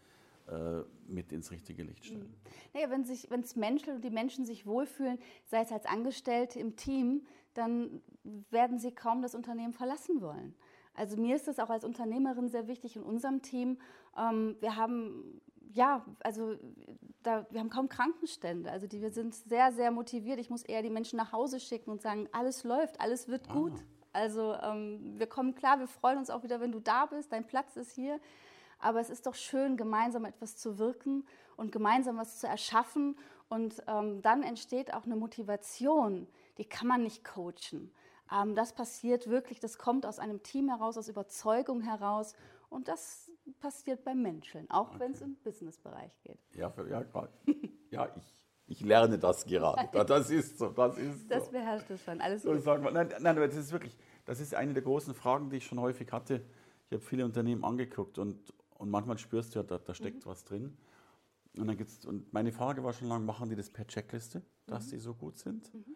mhm. 0.46 0.54
äh, 0.54 0.84
mit 1.08 1.32
ins 1.32 1.50
richtige 1.50 1.82
Licht 1.82 2.06
stellen. 2.06 2.30
Mhm. 2.30 2.76
Naja, 2.76 2.92
wenn 2.92 3.06
sich, 3.06 3.28
wenn 3.32 3.40
es 3.40 3.56
Menschen 3.56 3.96
und 3.96 4.04
die 4.04 4.12
Menschen 4.12 4.46
sich 4.46 4.68
wohlfühlen, 4.68 5.18
sei 5.46 5.62
es 5.62 5.72
als 5.72 5.88
Angestellte 5.88 6.60
im 6.60 6.76
Team, 6.76 7.26
dann 7.56 8.04
werden 8.52 8.78
sie 8.78 8.92
kaum 8.92 9.24
das 9.24 9.34
Unternehmen 9.34 9.74
verlassen 9.74 10.22
wollen. 10.22 10.54
Also 10.94 11.18
mir 11.18 11.36
ist 11.36 11.48
es 11.48 11.58
auch 11.58 11.72
als 11.72 11.84
Unternehmerin 11.84 12.50
sehr 12.50 12.68
wichtig 12.68 12.98
in 12.98 13.02
unserem 13.02 13.42
Team. 13.42 13.80
Ähm, 14.16 14.58
wir 14.60 14.76
haben 14.76 15.42
ja, 15.74 16.06
also 16.24 16.56
da, 17.24 17.46
wir 17.50 17.60
haben 17.60 17.70
kaum 17.70 17.90
Krankenstände. 17.90 18.72
Also 18.72 18.88
die, 18.88 19.02
wir 19.02 19.12
sind 19.12 19.36
sehr, 19.36 19.72
sehr 19.72 19.92
motiviert. 19.92 20.40
Ich 20.40 20.50
muss 20.50 20.64
eher 20.64 20.82
die 20.82 20.90
Menschen 20.90 21.18
nach 21.18 21.32
Hause 21.32 21.60
schicken 21.60 21.92
und 21.92 22.02
sagen, 22.02 22.28
alles 22.32 22.64
läuft, 22.64 23.00
alles 23.02 23.28
wird 23.28 23.50
ah. 23.50 23.54
gut. 23.54 23.74
Also 24.14 24.56
ähm, 24.64 25.20
wir 25.20 25.28
kommen 25.28 25.54
klar, 25.54 25.80
wir 25.80 25.88
freuen 25.88 26.18
uns 26.18 26.30
auch 26.30 26.44
wieder, 26.44 26.60
wenn 26.60 26.72
du 26.72 26.80
da 26.80 27.06
bist, 27.06 27.32
dein 27.32 27.46
Platz 27.46 27.76
ist 27.76 27.92
hier. 27.92 28.20
Aber 28.80 29.00
es 29.00 29.10
ist 29.10 29.26
doch 29.26 29.36
schön, 29.36 29.78
gemeinsam 29.78 30.26
etwas 30.26 30.56
zu 30.56 30.78
wirken 30.78 31.26
und 31.56 31.72
gemeinsam 31.72 32.18
was 32.18 32.40
zu 32.40 32.48
erschaffen. 32.48 33.18
Und 33.50 33.84
ähm, 33.88 34.22
dann 34.22 34.44
entsteht 34.44 34.94
auch 34.94 35.06
eine 35.06 35.16
Motivation, 35.16 36.28
die 36.58 36.66
kann 36.66 36.88
man 36.88 37.04
nicht 37.04 37.24
coachen. 37.24 37.92
Ähm, 38.32 38.56
das 38.56 38.74
passiert 38.74 39.30
wirklich, 39.30 39.60
das 39.60 39.78
kommt 39.78 40.06
aus 40.06 40.20
einem 40.20 40.44
Team 40.44 40.70
heraus, 40.70 40.98
aus 40.98 41.08
Überzeugung 41.08 41.82
heraus. 41.82 42.34
Und 42.70 42.88
das 42.88 43.32
passiert 43.54 44.04
beim 44.04 44.22
Menschen, 44.22 44.70
auch 44.70 44.89
okay. 44.89 45.00
wenn 45.00 45.12
es 45.13 45.22
im 45.22 45.36
Businessbereich 45.36 46.12
geht. 46.24 46.39
Ja, 46.56 46.74
ja, 46.89 47.06
ja 47.92 48.16
ich, 48.16 48.48
ich 48.68 48.82
lerne 48.82 49.18
das 49.18 49.46
gerade. 49.46 49.89
Das 50.06 50.30
ist 50.30 50.58
so. 50.58 50.70
Das, 50.70 50.98
ist 50.98 51.22
so. 51.22 51.27
das 51.30 51.50
beherrscht 51.50 51.89
es 51.89 52.04
schon. 52.04 52.22
Alles 52.22 52.44
so 52.44 52.51
gut. 52.51 52.63
Sagen, 52.63 52.84
nein, 52.94 53.10
nein, 53.20 53.38
aber 53.38 53.48
das 53.48 53.58
ist 53.58 53.72
wirklich, 53.72 53.98
das 54.25 54.39
ist 54.39 54.54
eine 54.54 54.74
der 54.74 54.84
großen 54.84 55.13
Fragen, 55.13 55.50
die 55.50 55.58
ich 55.58 55.66
schon 55.66 55.80
häufig 55.80 56.12
hatte. 56.12 56.46
Ich 56.89 56.94
habe 56.94 57.04
viele 57.04 57.25
Unternehmen 57.25 57.63
angeguckt 57.63 58.18
und, 58.18 58.54
und 58.75 58.89
manchmal 58.89 59.18
spürst 59.18 59.56
du 59.56 59.60
ja, 59.60 59.63
da, 59.63 59.77
da 59.77 59.94
steckt 59.94 60.25
mhm. 60.25 60.30
was 60.30 60.44
drin. 60.44 60.77
Und, 61.58 61.68
dann 61.68 61.77
gibt's, 61.77 62.06
und 62.06 62.32
meine 62.34 62.51
Frage 62.51 62.84
war 62.84 62.94
schon 62.94 63.08
lange, 63.08 63.25
machen 63.25 63.50
die 63.50 63.56
das 63.56 63.70
per 63.70 63.88
Checkliste, 63.88 64.44
dass 64.68 64.88
mhm. 64.88 64.92
die 64.92 64.98
so 65.00 65.13
gut 65.13 65.38
sind? 65.38 65.74
Mhm. 65.74 65.96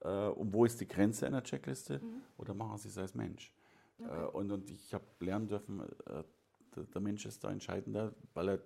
Äh, 0.00 0.28
und 0.28 0.52
wo 0.52 0.64
ist 0.64 0.80
die 0.80 0.88
Grenze 0.88 1.26
einer 1.26 1.42
Checkliste? 1.42 1.98
Mhm. 1.98 2.22
Oder 2.38 2.54
machen 2.54 2.78
sie 2.78 2.88
es 2.88 2.98
als 2.98 3.14
Mensch? 3.14 3.52
Okay. 3.98 4.22
Äh, 4.22 4.26
und, 4.28 4.50
und 4.50 4.70
ich 4.70 4.94
habe 4.94 5.04
lernen 5.20 5.48
dürfen, 5.48 5.80
äh, 6.06 6.24
der, 6.76 6.84
der 6.84 7.00
Mensch 7.00 7.26
ist 7.26 7.44
da 7.44 7.50
entscheidender, 7.50 8.14
weil 8.34 8.48
er 8.48 8.62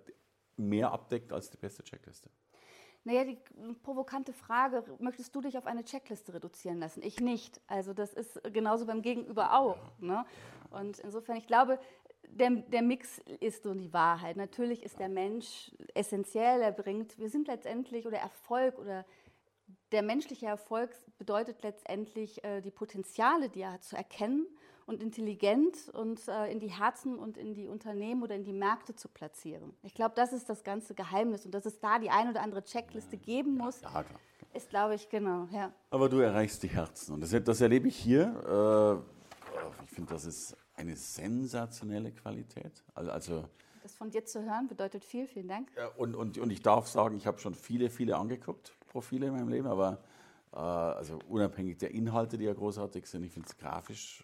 mehr 0.57 0.91
abdeckt 0.91 1.31
als 1.31 1.49
die 1.49 1.57
beste 1.57 1.83
Checkliste. 1.83 2.29
Naja, 3.03 3.23
die 3.23 3.37
provokante 3.83 4.33
Frage, 4.33 4.83
möchtest 4.99 5.33
du 5.33 5.39
dich 5.39 5.57
auf 5.57 5.65
eine 5.65 5.85
Checkliste 5.85 6.33
reduzieren 6.33 6.79
lassen? 6.79 7.01
Ich 7.03 7.21
nicht. 7.21 7.61
Also 7.67 7.93
das 7.93 8.13
ist 8.13 8.41
genauso 8.51 8.85
beim 8.85 9.01
Gegenüber 9.01 9.57
auch. 9.57 9.97
Ne? 9.99 10.25
Und 10.71 10.99
insofern, 10.99 11.37
ich 11.37 11.47
glaube, 11.47 11.79
der, 12.27 12.49
der 12.49 12.81
Mix 12.81 13.19
ist 13.39 13.63
so 13.63 13.73
die 13.73 13.93
Wahrheit. 13.93 14.35
Natürlich 14.35 14.83
ist 14.83 14.99
der 14.99 15.07
Mensch 15.07 15.71
essentiell, 15.93 16.61
er 16.61 16.73
bringt, 16.73 17.17
wir 17.17 17.29
sind 17.29 17.47
letztendlich, 17.47 18.05
oder 18.05 18.17
Erfolg 18.17 18.77
oder 18.77 19.05
der 19.93 20.01
menschliche 20.01 20.47
Erfolg 20.47 20.91
bedeutet 21.17 21.63
letztendlich 21.63 22.43
äh, 22.43 22.61
die 22.61 22.71
Potenziale, 22.71 23.49
die 23.49 23.61
er 23.61 23.73
hat, 23.73 23.83
zu 23.83 23.95
erkennen 23.95 24.47
und 24.87 25.03
intelligent 25.03 25.89
und 25.93 26.27
äh, 26.29 26.49
in 26.49 26.59
die 26.59 26.69
Herzen 26.69 27.19
und 27.19 27.37
in 27.37 27.53
die 27.53 27.67
Unternehmen 27.67 28.23
oder 28.23 28.35
in 28.35 28.45
die 28.45 28.53
Märkte 28.53 28.95
zu 28.95 29.09
platzieren. 29.09 29.73
Ich 29.83 29.93
glaube, 29.93 30.15
das 30.15 30.31
ist 30.31 30.49
das 30.49 30.63
ganze 30.63 30.95
Geheimnis 30.95 31.45
und 31.45 31.53
dass 31.53 31.65
es 31.65 31.79
da 31.79 31.99
die 31.99 32.09
ein 32.09 32.29
oder 32.29 32.41
andere 32.41 32.63
Checkliste 32.63 33.17
geben 33.17 33.57
muss, 33.57 33.81
ja, 33.81 33.89
klar. 33.89 34.05
ist, 34.53 34.69
glaube 34.69 34.95
ich, 34.95 35.09
genau. 35.09 35.47
Ja. 35.51 35.73
Aber 35.89 36.07
du 36.07 36.19
erreichst 36.19 36.63
die 36.63 36.69
Herzen 36.69 37.13
und 37.13 37.21
das, 37.21 37.35
das 37.43 37.61
erlebe 37.61 37.89
ich 37.89 37.97
hier. 37.97 39.03
Äh, 39.03 39.83
ich 39.83 39.91
finde, 39.91 40.13
das 40.13 40.23
ist 40.23 40.55
eine 40.75 40.95
sensationelle 40.95 42.13
Qualität. 42.13 42.83
Also, 42.93 43.43
das 43.83 43.93
von 43.93 44.09
dir 44.09 44.23
zu 44.23 44.41
hören 44.43 44.67
bedeutet 44.67 45.03
viel, 45.03 45.27
vielen 45.27 45.49
Dank. 45.49 45.69
Ja, 45.75 45.87
und, 45.97 46.15
und, 46.15 46.37
und 46.37 46.49
ich 46.49 46.61
darf 46.61 46.87
sagen, 46.87 47.17
ich 47.17 47.27
habe 47.27 47.39
schon 47.39 47.55
viele, 47.55 47.89
viele 47.89 48.15
angeguckt, 48.15 48.73
Profile 48.87 49.27
in 49.27 49.33
meinem 49.33 49.49
Leben, 49.49 49.67
aber 49.67 49.99
äh, 50.53 50.59
also 50.59 51.19
unabhängig 51.27 51.77
der 51.77 51.91
Inhalte, 51.91 52.37
die 52.37 52.45
ja 52.45 52.53
großartig 52.53 53.05
sind, 53.05 53.23
ich 53.23 53.33
finde 53.33 53.49
es 53.49 53.57
grafisch 53.57 54.23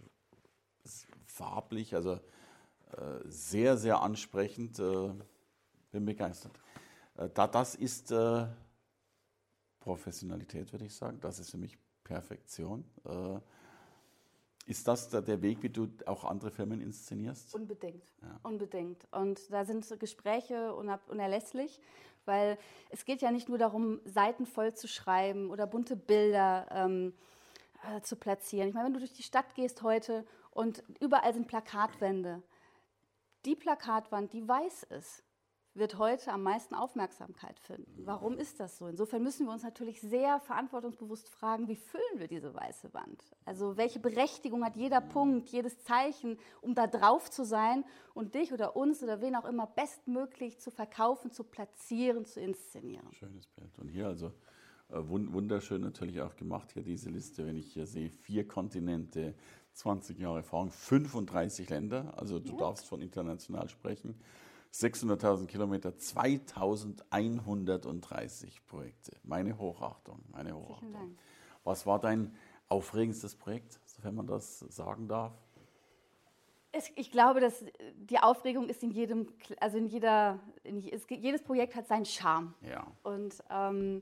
farblich, 1.25 1.95
also 1.95 2.13
äh, 2.13 3.19
sehr, 3.25 3.77
sehr 3.77 4.01
ansprechend. 4.01 4.79
Äh, 4.79 5.09
bin 5.91 6.05
begeistert. 6.05 6.59
Äh, 7.17 7.29
da, 7.33 7.47
das 7.47 7.75
ist 7.75 8.11
äh, 8.11 8.45
Professionalität, 9.79 10.71
würde 10.71 10.85
ich 10.85 10.95
sagen. 10.95 11.19
Das 11.21 11.39
ist 11.39 11.51
für 11.51 11.57
mich 11.57 11.77
Perfektion. 12.03 12.83
Ist 14.65 14.87
das 14.87 15.09
der, 15.09 15.41
Weg, 15.41 15.63
wie 15.63 15.69
du 15.69 15.87
auch 16.05 16.25
andere 16.25 16.51
Firmen 16.51 16.81
inszenierst? 16.81 17.55
Unbedingt, 17.55 18.03
ja. 18.21 18.39
unbedingt. 18.43 19.07
Und 19.11 19.39
da 19.51 19.63
sind 19.63 19.87
Gespräche 19.99 20.73
unerlässlich, 20.73 21.79
weil 22.25 22.57
es 22.89 23.05
geht 23.05 23.21
ja 23.21 23.31
nicht 23.31 23.47
nur 23.47 23.57
darum, 23.57 24.01
Seiten 24.05 24.45
voll 24.45 24.73
zu 24.73 24.87
schreiben 24.87 25.49
oder 25.49 25.65
bunte 25.65 25.95
Bilder 25.95 26.67
ähm, 26.71 27.13
äh, 27.83 28.01
zu 28.01 28.15
platzieren. 28.15 28.69
Ich 28.69 28.73
meine, 28.73 28.87
wenn 28.87 28.93
du 28.93 28.99
durch 28.99 29.13
die 29.13 29.23
Stadt 29.23 29.55
gehst 29.55 29.81
heute 29.81 30.25
und 30.53 30.83
überall 30.99 31.33
sind 31.33 31.47
Plakatwände. 31.47 32.41
Die 33.45 33.55
Plakatwand, 33.55 34.33
die 34.33 34.47
weiß 34.47 34.83
ist, 34.83 35.23
wird 35.75 35.97
heute 35.97 36.31
am 36.31 36.43
meisten 36.43 36.75
Aufmerksamkeit 36.75 37.59
finden. 37.59 38.05
Warum 38.05 38.37
ist 38.37 38.59
das 38.59 38.77
so? 38.77 38.87
Insofern 38.87 39.23
müssen 39.23 39.47
wir 39.47 39.53
uns 39.53 39.63
natürlich 39.63 40.01
sehr 40.01 40.39
verantwortungsbewusst 40.39 41.27
fragen, 41.29 41.67
wie 41.67 41.75
füllen 41.75 42.19
wir 42.19 42.27
diese 42.27 42.53
weiße 42.53 42.93
Wand? 42.93 43.23
Also 43.45 43.75
welche 43.75 43.99
Berechtigung 43.99 44.63
hat 44.63 44.75
jeder 44.75 45.01
Punkt, 45.01 45.49
jedes 45.49 45.83
Zeichen, 45.83 46.37
um 46.61 46.75
da 46.75 46.85
drauf 46.85 47.31
zu 47.31 47.43
sein 47.43 47.83
und 48.13 48.35
dich 48.35 48.53
oder 48.53 48.75
uns 48.75 49.01
oder 49.01 49.19
wen 49.21 49.35
auch 49.35 49.45
immer 49.45 49.65
bestmöglich 49.65 50.59
zu 50.59 50.69
verkaufen, 50.69 51.31
zu 51.31 51.43
platzieren, 51.43 52.25
zu 52.25 52.39
inszenieren. 52.39 53.11
Schönes 53.13 53.47
Bild. 53.47 53.79
Und 53.79 53.87
hier 53.87 54.05
also 54.05 54.31
äh, 54.89 54.99
wunderschön 55.07 55.81
natürlich 55.81 56.21
auch 56.21 56.35
gemacht, 56.35 56.71
hier 56.71 56.83
diese 56.83 57.09
Liste, 57.09 57.47
wenn 57.47 57.57
ich 57.57 57.73
hier 57.73 57.87
sehe, 57.87 58.11
vier 58.11 58.47
Kontinente, 58.47 59.33
20 59.73 60.19
Jahre 60.19 60.37
Erfahrung, 60.37 60.71
35 60.71 61.69
Länder, 61.69 62.13
also 62.17 62.39
du 62.39 62.53
ja. 62.53 62.57
darfst 62.57 62.85
von 62.85 63.01
international 63.01 63.67
sprechen, 63.69 64.15
600.000 64.73 65.47
Kilometer, 65.47 65.97
2130 65.97 68.65
Projekte. 68.65 69.17
Meine 69.23 69.57
Hochachtung, 69.57 70.23
meine 70.31 70.55
Hochachtung. 70.55 71.17
Was 71.63 71.85
war 71.85 71.99
dein 71.99 72.33
aufregendstes 72.69 73.35
Projekt, 73.35 73.79
sofern 73.85 74.15
man 74.15 74.25
das 74.25 74.59
sagen 74.59 75.07
darf? 75.07 75.33
Ich 76.95 77.11
glaube, 77.11 77.39
dass 77.39 77.63
die 77.95 78.17
Aufregung 78.17 78.67
ist 78.67 78.81
in 78.81 78.89
jedem, 78.89 79.27
also 79.59 79.77
in 79.77 79.85
jeder, 79.85 80.39
in, 80.63 80.79
jedes 80.79 81.43
Projekt 81.43 81.75
hat 81.75 81.87
seinen 81.87 82.05
Charme. 82.05 82.55
Ja. 82.61 82.87
Und 83.03 83.43
ähm, 83.51 84.01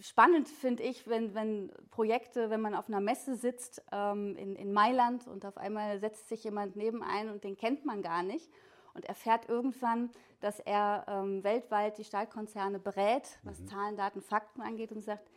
spannend 0.00 0.48
finde 0.48 0.82
ich, 0.82 1.06
wenn, 1.06 1.34
wenn 1.34 1.72
Projekte, 1.90 2.50
wenn 2.50 2.60
man 2.60 2.74
auf 2.74 2.88
einer 2.88 3.00
Messe 3.00 3.36
sitzt 3.36 3.82
ähm, 3.92 4.36
in, 4.36 4.56
in 4.56 4.72
Mailand 4.72 5.26
und 5.26 5.44
auf 5.44 5.56
einmal 5.56 5.98
setzt 6.00 6.28
sich 6.28 6.44
jemand 6.44 6.76
neben 6.76 7.02
ein 7.02 7.28
und 7.28 7.44
den 7.44 7.56
kennt 7.56 7.84
man 7.84 8.02
gar 8.02 8.22
nicht 8.22 8.50
und 8.94 9.04
erfährt 9.06 9.48
irgendwann, 9.48 10.10
dass 10.40 10.60
er 10.60 11.04
ähm, 11.08 11.44
weltweit 11.44 11.98
die 11.98 12.04
Stahlkonzerne 12.04 12.78
berät, 12.78 13.38
was 13.42 13.60
mhm. 13.60 13.66
Zahlen, 13.66 13.96
Daten, 13.96 14.22
Fakten 14.22 14.60
angeht 14.60 14.92
und 14.92 15.02
sagt, 15.02 15.30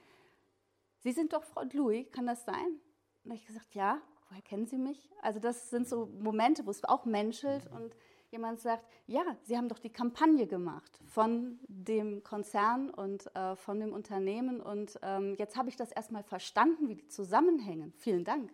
Sie 1.00 1.12
sind 1.12 1.34
doch 1.34 1.44
Frau 1.44 1.64
Louis, 1.72 2.12
kann 2.12 2.26
das 2.26 2.46
sein? 2.46 2.80
Und 3.24 3.32
ich 3.32 3.46
gesagt, 3.46 3.76
ja, 3.76 4.02
woher 4.30 4.42
kennen 4.42 4.66
Sie 4.66 4.78
mich? 4.78 5.12
Also 5.22 5.40
das 5.40 5.70
sind 5.70 5.88
so 5.88 6.08
Momente, 6.08 6.66
wo 6.66 6.72
es 6.72 6.84
auch 6.84 7.06
menschelt 7.06 7.70
mhm. 7.70 7.78
und 7.78 7.96
jemand 8.32 8.60
sagt, 8.60 8.86
ja, 9.08 9.24
Sie 9.44 9.58
haben 9.58 9.70
doch 9.70 9.80
die 9.80 9.92
Kampagne 9.92 10.48
gemacht 10.48 11.00
von 11.06 11.60
dem 11.68 12.24
Konzern 12.24 12.90
und 12.90 13.34
äh, 13.36 13.56
von 13.56 13.80
dem 13.80 13.94
Unternehmen 13.94 14.62
und 14.62 15.00
ähm, 15.02 15.36
jetzt 15.38 15.58
habe 15.58 15.70
ich 15.70 15.76
das 15.76 15.92
erstmal 15.92 16.24
verstanden, 16.24 16.88
wie 16.90 16.96
die 16.96 17.08
zusammenhängen. 17.08 17.94
Vielen 17.98 18.24
Dank. 18.24 18.52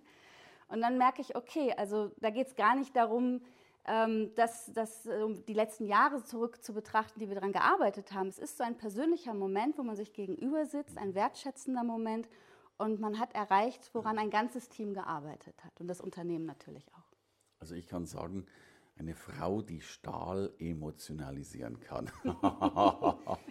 Und 0.68 0.82
dann 0.82 0.98
merke 0.98 1.22
ich, 1.22 1.36
okay, 1.36 1.74
also 1.75 2.12
da 2.20 2.30
geht 2.30 2.48
es 2.48 2.56
gar 2.56 2.75
nicht 2.75 2.96
darum, 2.96 3.42
ähm, 3.86 4.32
das, 4.36 4.72
das, 4.74 5.08
um 5.08 5.44
die 5.46 5.54
letzten 5.54 5.86
Jahre 5.86 6.24
zurück 6.24 6.63
zu 6.63 6.74
betrachten, 6.74 7.20
die 7.20 7.28
wir 7.28 7.36
daran 7.36 7.51
gearbeitet 7.51 8.13
haben. 8.13 8.28
Es 8.28 8.40
ist 8.40 8.58
so 8.58 8.63
ein 8.63 8.78
persönlicher 8.78 9.34
Moment, 9.34 9.78
wo 9.78 9.84
man 9.84 9.96
sich 9.96 10.13
gegenüber 10.13 10.66
sitzt, 10.66 10.98
ein 10.98 11.16
wertschätzender 11.16 11.84
Moment 11.84 12.30
und 12.78 13.00
man 13.00 13.20
hat 13.20 13.34
erreicht, 13.34 13.90
woran 13.94 14.18
ein 14.18 14.30
ganzes 14.30 14.70
Team 14.70 14.94
gearbeitet 14.94 15.63
hat 15.63 15.80
und 15.82 15.88
das 15.88 16.01
Unternehmen 16.01 16.46
natürlich 16.46 16.86
auch. 16.94 17.12
Also 17.60 17.75
ich 17.75 17.88
kann 17.88 18.06
sagen, 18.06 18.46
eine 19.01 19.15
Frau, 19.15 19.62
die 19.62 19.81
Stahl 19.81 20.53
emotionalisieren 20.60 21.79
kann. 21.79 22.10
Wir 22.24 22.34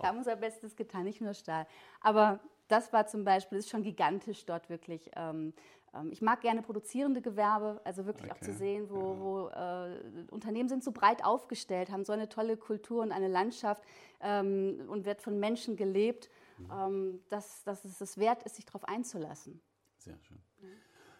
haben 0.02 0.18
unser 0.18 0.36
Bestes 0.36 0.76
getan, 0.76 1.04
nicht 1.04 1.20
nur 1.20 1.34
Stahl. 1.34 1.66
Aber 2.00 2.38
das 2.68 2.92
war 2.92 3.06
zum 3.06 3.24
Beispiel, 3.24 3.58
ist 3.58 3.68
schon 3.68 3.82
gigantisch 3.82 4.46
dort 4.46 4.70
wirklich. 4.70 5.10
Ähm, 5.16 5.52
ähm, 5.92 6.12
ich 6.12 6.22
mag 6.22 6.40
gerne 6.40 6.62
produzierende 6.62 7.20
Gewerbe, 7.20 7.80
also 7.82 8.06
wirklich 8.06 8.30
okay. 8.30 8.40
auch 8.40 8.44
zu 8.44 8.54
sehen, 8.54 8.88
wo, 8.90 9.00
ja. 9.00 9.20
wo 9.20 9.48
äh, 9.48 10.30
Unternehmen 10.30 10.68
sind 10.68 10.84
so 10.84 10.92
breit 10.92 11.24
aufgestellt, 11.24 11.90
haben 11.90 12.04
so 12.04 12.12
eine 12.12 12.28
tolle 12.28 12.56
Kultur 12.56 13.02
und 13.02 13.10
eine 13.10 13.28
Landschaft 13.28 13.82
ähm, 14.20 14.84
und 14.88 15.04
wird 15.04 15.20
von 15.20 15.40
Menschen 15.40 15.76
gelebt, 15.76 16.30
mhm. 16.58 16.70
ähm, 16.72 17.20
dass, 17.28 17.64
dass 17.64 17.84
es 17.84 18.00
es 18.00 18.18
wert 18.18 18.44
ist, 18.44 18.54
sich 18.54 18.66
darauf 18.66 18.84
einzulassen. 18.84 19.60
Sehr 19.96 20.18
schön. 20.20 20.38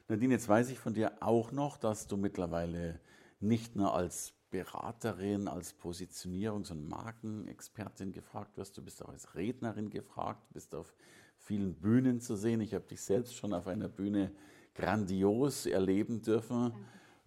Nadine, 0.07 0.35
jetzt 0.35 0.49
weiß 0.49 0.71
ich 0.71 0.79
von 0.79 0.93
dir 0.93 1.13
auch 1.21 1.53
noch, 1.53 1.77
dass 1.77 2.09
du 2.09 2.17
mittlerweile 2.17 3.01
nicht 3.41 3.77
nur 3.77 3.95
als 3.95 4.35
Beraterin, 4.51 5.49
als 5.49 5.75
Positionierungs- 5.79 6.73
und 6.73 6.89
Markenexpertin 6.89 8.13
gefragt 8.13 8.57
wirst, 8.57 8.77
du 8.77 8.83
bist 8.83 9.05
auch 9.05 9.09
als 9.09 9.35
Rednerin 9.35 9.91
gefragt, 9.91 10.43
bist 10.53 10.75
auf 10.75 10.93
vielen 11.39 11.75
Bühnen 11.75 12.21
zu 12.21 12.37
sehen. 12.37 12.61
Ich 12.61 12.75
habe 12.75 12.85
dich 12.85 13.01
selbst 13.01 13.37
schon 13.37 13.55
auf 13.55 13.67
einer 13.67 13.89
Bühne 13.89 14.33
grandios 14.75 15.67
erleben 15.67 16.21
dürfen. 16.21 16.73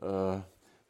Äh, 0.01 0.39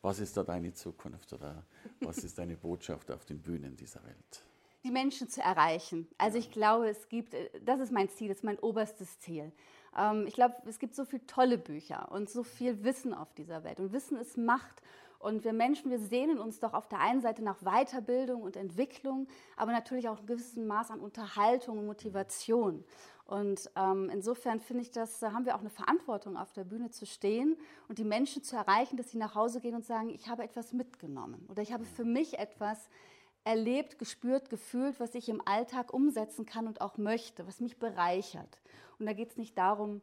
was 0.01 0.20
ist 0.20 0.36
da 0.36 0.44
deine 0.44 0.74
Zukunft 0.74 1.32
oder 1.32 1.65
was 2.01 2.18
ist 2.18 2.38
deine 2.38 2.58
Botschaft 2.58 3.10
auf 3.10 3.24
den 3.25 3.42
Bühnen 3.42 3.75
dieser 3.77 4.03
Welt? 4.03 4.44
Die 4.84 4.92
Menschen 4.92 5.30
zu 5.30 5.42
erreichen. 5.42 6.10
Also 6.18 6.38
ich 6.38 6.51
glaube, 6.51 6.89
es 6.89 7.08
gibt, 7.08 7.34
das 7.63 7.80
ist 7.80 7.92
mein 7.92 8.10
Ziel, 8.10 8.27
das 8.27 8.38
ist 8.38 8.44
mein 8.44 8.60
oberstes 8.60 9.18
Ziel. 9.20 9.53
Ähm, 9.98 10.26
ich 10.28 10.34
glaube, 10.34 10.56
es 10.68 10.80
gibt 10.80 10.96
so 10.96 11.06
viele 11.06 11.26
tolle 11.26 11.58
Bücher 11.58 12.12
und 12.12 12.30
so 12.30 12.44
viel 12.44 12.84
Wissen 12.84 13.14
auf 13.14 13.34
dieser 13.34 13.64
Welt. 13.64 13.80
Und 13.80 13.94
Wissen 13.94 14.18
ist 14.18 14.38
Macht. 14.38 14.82
Und 15.20 15.46
wir 15.46 15.54
Menschen, 15.54 15.90
wir 15.90 16.00
sehnen 16.00 16.38
uns 16.38 16.60
doch 16.60 16.74
auf 16.74 16.90
der 16.90 17.00
einen 17.00 17.22
Seite 17.22 17.42
nach 17.44 17.60
Weiterbildung 17.62 18.42
und 18.42 18.58
Entwicklung, 18.58 19.28
aber 19.56 19.72
natürlich 19.72 20.10
auch 20.10 20.20
ein 20.20 20.26
gewisses 20.26 20.58
Maß 20.58 20.92
an 20.92 21.00
Unterhaltung 21.00 21.78
und 21.78 21.86
Motivation. 21.86 22.84
Und 23.26 23.72
ähm, 23.78 24.10
insofern 24.12 24.60
finde 24.60 24.84
ich, 24.84 24.92
dass 24.92 25.20
da 25.20 25.32
haben 25.32 25.46
wir 25.46 25.56
auch 25.56 25.62
eine 25.62 25.70
Verantwortung, 25.70 26.36
auf 26.36 26.52
der 26.52 26.66
Bühne 26.66 26.90
zu 26.90 27.06
stehen 27.06 27.56
und 27.88 28.00
die 28.00 28.04
Menschen 28.04 28.44
zu 28.44 28.58
erreichen, 28.58 28.98
dass 28.98 29.12
sie 29.12 29.18
nach 29.18 29.34
Hause 29.34 29.62
gehen 29.62 29.76
und 29.76 29.86
sagen, 29.86 30.10
ich 30.10 30.28
habe 30.28 30.44
etwas 30.44 30.74
mitgenommen 30.74 31.46
oder 31.50 31.62
ich 31.62 31.72
habe 31.72 31.86
für 31.86 32.04
mich 32.04 32.38
etwas 32.38 32.90
erlebt, 33.44 34.00
gespürt, 34.00 34.50
gefühlt, 34.50 35.00
was 35.00 35.16
ich 35.16 35.30
im 35.30 35.42
Alltag 35.46 35.94
umsetzen 35.94 36.46
kann 36.46 36.68
und 36.68 36.82
auch 36.82 36.98
möchte, 36.98 37.46
was 37.48 37.60
mich 37.60 37.78
bereichert. 37.78 38.60
Und 39.00 39.06
da 39.06 39.14
geht 39.14 39.32
es 39.32 39.38
nicht 39.38 39.58
darum, 39.58 40.02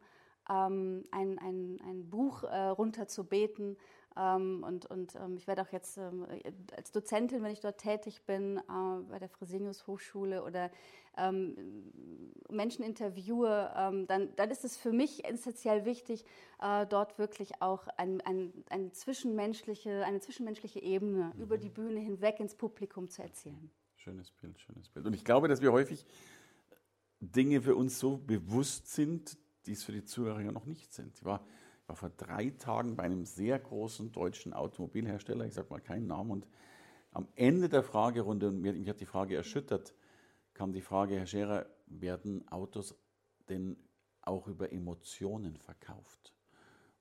ähm, 0.49 1.05
ein, 1.11 1.39
ein, 1.39 1.79
ein 1.83 2.09
Buch 2.09 2.43
äh, 2.43 2.67
runterzubeten, 2.67 3.77
und 4.15 4.85
und 4.85 5.15
ähm, 5.15 5.37
ich 5.37 5.47
werde 5.47 5.61
auch 5.61 5.71
jetzt 5.71 5.97
ähm, 5.97 6.25
als 6.75 6.91
Dozentin, 6.91 7.43
wenn 7.43 7.51
ich 7.51 7.61
dort 7.61 7.77
tätig 7.77 8.23
bin, 8.25 8.57
äh, 8.57 8.61
bei 9.09 9.19
der 9.19 9.29
Fresenius 9.29 9.87
Hochschule 9.87 10.43
oder 10.43 10.69
ähm, 11.17 11.55
Menschen 12.49 12.83
interviewe, 12.83 13.71
ähm, 13.75 14.07
dann, 14.07 14.35
dann 14.35 14.49
ist 14.49 14.63
es 14.63 14.77
für 14.77 14.91
mich 14.91 15.25
essentiell 15.25 15.85
wichtig, 15.85 16.25
äh, 16.61 16.85
dort 16.85 17.19
wirklich 17.19 17.61
auch 17.61 17.87
ein, 17.97 18.21
ein, 18.21 18.53
ein 18.69 18.93
zwischenmenschliche, 18.93 20.05
eine 20.05 20.19
zwischenmenschliche 20.19 20.81
Ebene 20.81 21.31
mhm. 21.35 21.41
über 21.41 21.57
die 21.57 21.69
Bühne 21.69 21.99
hinweg 21.99 22.39
ins 22.39 22.55
Publikum 22.55 23.09
zu 23.09 23.21
erzählen. 23.21 23.71
Schönes 23.95 24.31
Bild, 24.31 24.59
schönes 24.59 24.89
Bild. 24.89 25.05
Und 25.05 25.13
ich 25.13 25.23
glaube, 25.23 25.47
dass 25.47 25.61
wir 25.61 25.71
häufig 25.71 26.05
Dinge 27.19 27.61
für 27.61 27.75
uns 27.75 27.99
so 27.99 28.17
bewusst 28.17 28.87
sind, 28.91 29.37
die 29.65 29.73
es 29.73 29.83
für 29.83 29.91
die 29.91 30.03
Zuhörer 30.03 30.41
noch 30.51 30.65
nicht 30.65 30.91
sind. 30.91 31.15
Ich 31.15 31.23
war 31.23 31.45
war 31.91 31.95
vor 31.97 32.11
drei 32.15 32.51
Tagen 32.51 32.95
bei 32.95 33.03
einem 33.03 33.25
sehr 33.25 33.59
großen 33.59 34.13
deutschen 34.13 34.53
Automobilhersteller, 34.53 35.45
ich 35.45 35.53
sage 35.53 35.67
mal 35.69 35.81
keinen 35.81 36.07
Namen, 36.07 36.31
und 36.31 36.47
am 37.11 37.27
Ende 37.35 37.67
der 37.67 37.83
Fragerunde, 37.83 38.47
und 38.47 38.61
mich 38.61 38.87
hat 38.87 39.01
die 39.01 39.05
Frage 39.05 39.35
erschüttert, 39.35 39.93
kam 40.53 40.71
die 40.71 40.81
Frage, 40.81 41.17
Herr 41.17 41.25
Scherer, 41.25 41.65
werden 41.87 42.47
Autos 42.49 42.95
denn 43.49 43.75
auch 44.21 44.47
über 44.47 44.71
Emotionen 44.71 45.57
verkauft? 45.57 46.33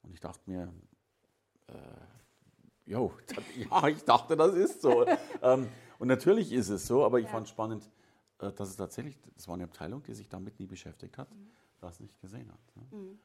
Und 0.03 0.13
ich 0.13 0.19
dachte 0.19 0.51
mir, 0.51 0.73
äh, 1.69 2.91
jo, 2.91 3.13
ja, 3.71 3.87
ich 3.87 4.03
dachte, 4.03 4.37
das 4.37 4.55
ist 4.55 4.83
so. 4.83 5.07
ähm, 5.43 5.69
und 6.01 6.09
natürlich 6.09 6.51
ist 6.51 6.69
es 6.69 6.85
so, 6.85 7.05
aber 7.05 7.21
ich 7.21 7.27
ja. 7.27 7.31
fand 7.31 7.49
spannend, 7.49 7.89
äh, 8.41 8.51
dass 8.51 8.71
es 8.71 8.77
tatsächlich, 8.77 9.21
das 9.37 9.47
war 9.47 9.55
eine 9.55 9.65
Abteilung, 9.65 10.03
die 10.03 10.15
sich 10.15 10.29
damit 10.29 10.59
nie 10.59 10.67
beschäftigt 10.67 11.17
hat, 11.17 11.31
mhm. 11.33 11.53
das 11.79 12.01
nicht 12.01 12.21
gesehen 12.21 12.51
hat. 12.51 12.77
Ne? 12.77 12.99
Mhm. 12.99 13.21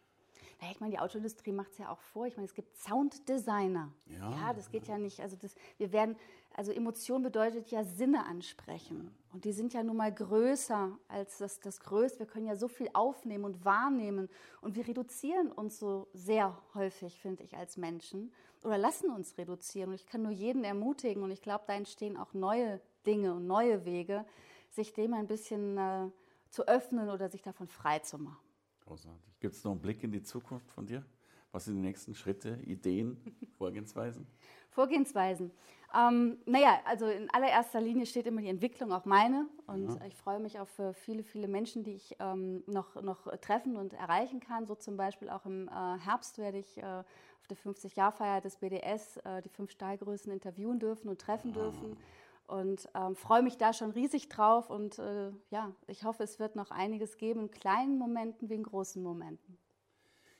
Naja, 0.59 0.71
ich 0.71 0.79
meine, 0.79 0.91
die 0.91 0.99
Autoindustrie 0.99 1.51
macht 1.51 1.71
es 1.73 1.77
ja 1.77 1.89
auch 1.89 1.99
vor. 1.99 2.27
Ich 2.27 2.37
meine, 2.37 2.45
es 2.45 2.53
gibt 2.53 2.75
Sounddesigner. 2.77 3.91
Ja, 4.07 4.31
ja 4.31 4.53
das 4.53 4.69
geht 4.69 4.87
ja 4.87 4.97
nicht. 4.97 5.19
Also 5.19 5.35
das, 5.35 5.53
wir 5.77 5.91
werden, 5.91 6.15
also 6.53 6.71
Emotion 6.71 7.21
bedeutet 7.21 7.69
ja 7.71 7.83
Sinne 7.83 8.25
ansprechen. 8.25 9.11
Und 9.33 9.43
die 9.43 9.51
sind 9.51 9.73
ja 9.73 9.83
nun 9.83 9.97
mal 9.97 10.13
größer 10.13 10.97
als 11.09 11.37
das, 11.39 11.59
das 11.59 11.81
Größte. 11.81 12.19
Wir 12.19 12.25
können 12.25 12.45
ja 12.45 12.55
so 12.55 12.67
viel 12.67 12.89
aufnehmen 12.93 13.43
und 13.43 13.65
wahrnehmen. 13.65 14.29
Und 14.61 14.75
wir 14.75 14.87
reduzieren 14.87 15.51
uns 15.51 15.77
so 15.77 16.07
sehr 16.13 16.57
häufig, 16.73 17.19
finde 17.19 17.43
ich, 17.43 17.57
als 17.57 17.75
Menschen. 17.75 18.31
Oder 18.63 18.77
lassen 18.77 19.11
uns 19.11 19.37
reduzieren. 19.37 19.89
Und 19.89 19.95
ich 19.95 20.05
kann 20.05 20.21
nur 20.21 20.31
jeden 20.31 20.63
ermutigen. 20.63 21.23
Und 21.23 21.31
ich 21.31 21.41
glaube, 21.41 21.65
da 21.67 21.73
entstehen 21.73 22.15
auch 22.15 22.33
neue 22.33 22.79
Dinge 23.05 23.33
und 23.33 23.45
neue 23.45 23.83
Wege, 23.83 24.25
sich 24.71 24.93
dem 24.93 25.13
ein 25.13 25.27
bisschen 25.27 25.77
äh, 25.77 26.09
zu 26.49 26.67
öffnen 26.67 27.09
oder 27.09 27.29
sich 27.29 27.41
davon 27.41 27.67
frei 27.67 27.99
zu 27.99 28.17
machen. 28.17 28.44
Großartig. 28.85 29.39
Gibt 29.39 29.55
es 29.55 29.63
noch 29.63 29.71
einen 29.71 29.81
Blick 29.81 30.03
in 30.03 30.11
die 30.11 30.21
Zukunft 30.21 30.69
von 30.71 30.85
dir? 30.85 31.03
Was 31.51 31.65
sind 31.65 31.75
die 31.75 31.81
nächsten 31.81 32.13
Schritte, 32.13 32.59
Ideen, 32.65 33.17
Vorgehensweisen? 33.57 34.27
Vorgehensweisen. 34.69 35.51
Ähm, 35.95 36.37
naja, 36.45 36.79
also 36.85 37.07
in 37.07 37.29
allererster 37.29 37.79
Linie 37.79 38.05
steht 38.05 38.27
immer 38.27 38.41
die 38.41 38.49
Entwicklung, 38.49 38.91
auch 38.91 39.05
meine. 39.05 39.47
Und 39.65 39.87
ja. 39.87 40.05
ich 40.05 40.15
freue 40.15 40.39
mich 40.39 40.59
auf 40.59 40.77
äh, 40.79 40.93
viele, 40.93 41.23
viele 41.23 41.47
Menschen, 41.47 41.83
die 41.83 41.93
ich 41.93 42.15
ähm, 42.19 42.63
noch, 42.67 43.01
noch 43.01 43.25
treffen 43.37 43.77
und 43.77 43.93
erreichen 43.93 44.41
kann. 44.41 44.65
So 44.65 44.75
zum 44.75 44.97
Beispiel 44.97 45.29
auch 45.29 45.45
im 45.45 45.69
äh, 45.69 45.71
Herbst 45.99 46.37
werde 46.37 46.57
ich 46.57 46.77
äh, 46.77 46.83
auf 46.83 47.47
der 47.49 47.57
50-Jahr-Feier 47.57 48.41
des 48.41 48.57
BDS 48.57 49.17
äh, 49.17 49.41
die 49.41 49.49
fünf 49.49 49.71
Stahlgrößen 49.71 50.31
interviewen 50.31 50.79
dürfen 50.79 51.07
und 51.07 51.21
treffen 51.21 51.53
ja. 51.53 51.61
Ah. 51.61 51.63
dürfen 51.63 51.97
und 52.47 52.87
ähm, 52.95 53.15
freue 53.15 53.43
mich 53.43 53.57
da 53.57 53.73
schon 53.73 53.91
riesig 53.91 54.29
drauf. 54.29 54.69
Und 54.69 54.99
äh, 54.99 55.31
ja, 55.49 55.75
ich 55.87 56.03
hoffe, 56.03 56.23
es 56.23 56.39
wird 56.39 56.55
noch 56.55 56.71
einiges 56.71 57.17
geben, 57.17 57.41
in 57.41 57.51
kleinen 57.51 57.97
Momenten 57.97 58.49
wie 58.49 58.55
in 58.55 58.63
großen 58.63 59.01
Momenten. 59.01 59.57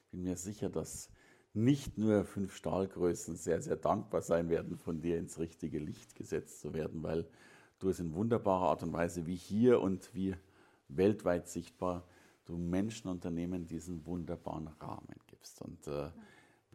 Ich 0.06 0.12
bin 0.12 0.24
mir 0.24 0.36
sicher, 0.36 0.70
dass 0.70 1.10
nicht 1.54 1.98
nur 1.98 2.26
fünf 2.26 2.54
Stahlgrößen 2.56 3.36
sehr, 3.36 3.62
sehr 3.62 3.78
dankbar 3.78 4.22
sein 4.22 4.50
werden, 4.50 4.78
von 4.78 5.02
dir 5.02 5.18
ins 5.18 5.40
richtige 5.40 5.80
Licht 5.80 6.16
gesetzt 6.16 6.60
zu 6.60 6.74
werden, 6.74 7.02
weil 7.02 7.28
du 7.80 7.90
es 7.90 8.00
in 8.00 8.14
wunderbarer 8.14 8.70
Art 8.70 8.84
und 8.84 8.94
Weise 8.94 9.26
wie 9.26 9.36
hier 9.36 9.82
und 9.82 10.14
wie 10.14 10.36
weltweit 10.90 11.48
sichtbar 11.48 12.06
du 12.46 12.58
Menschenunternehmen 12.58 13.66
diesen 13.66 14.06
wunderbaren 14.06 14.68
Rahmen 14.68 15.16
gibst. 15.28 15.62
Und 15.62 15.88
äh, 15.88 16.12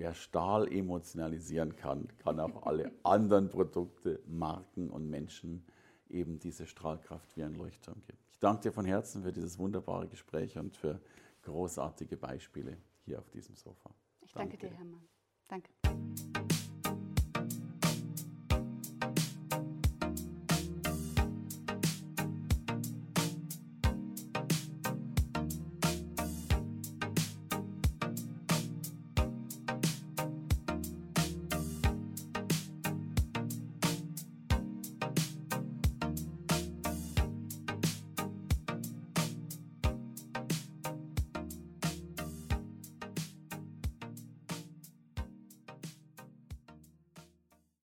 Wer 0.01 0.15
Stahl 0.15 0.73
emotionalisieren 0.73 1.77
kann, 1.77 2.09
kann 2.17 2.41
auch 2.41 2.63
alle 2.63 2.91
anderen 3.03 3.51
Produkte, 3.51 4.23
Marken 4.27 4.89
und 4.89 5.11
Menschen 5.11 5.63
eben 6.09 6.39
diese 6.39 6.67
Strahlkraft 6.67 7.37
wie 7.37 7.43
ein 7.43 7.55
Leuchtturm 7.55 8.01
geben. 8.07 8.19
Ich 8.31 8.39
danke 8.39 8.63
dir 8.63 8.73
von 8.73 8.87
Herzen 8.87 9.23
für 9.23 9.31
dieses 9.31 9.59
wunderbare 9.59 10.09
Gespräch 10.09 10.57
und 10.57 10.75
für 10.75 11.03
großartige 11.43 12.17
Beispiele 12.17 12.79
hier 13.05 13.19
auf 13.19 13.29
diesem 13.29 13.55
Sofa. 13.57 13.91
Ich 14.23 14.33
danke, 14.33 14.57
danke 14.57 14.69
dir, 14.69 14.79
Hermann. 14.79 15.07
Danke. 15.49 15.71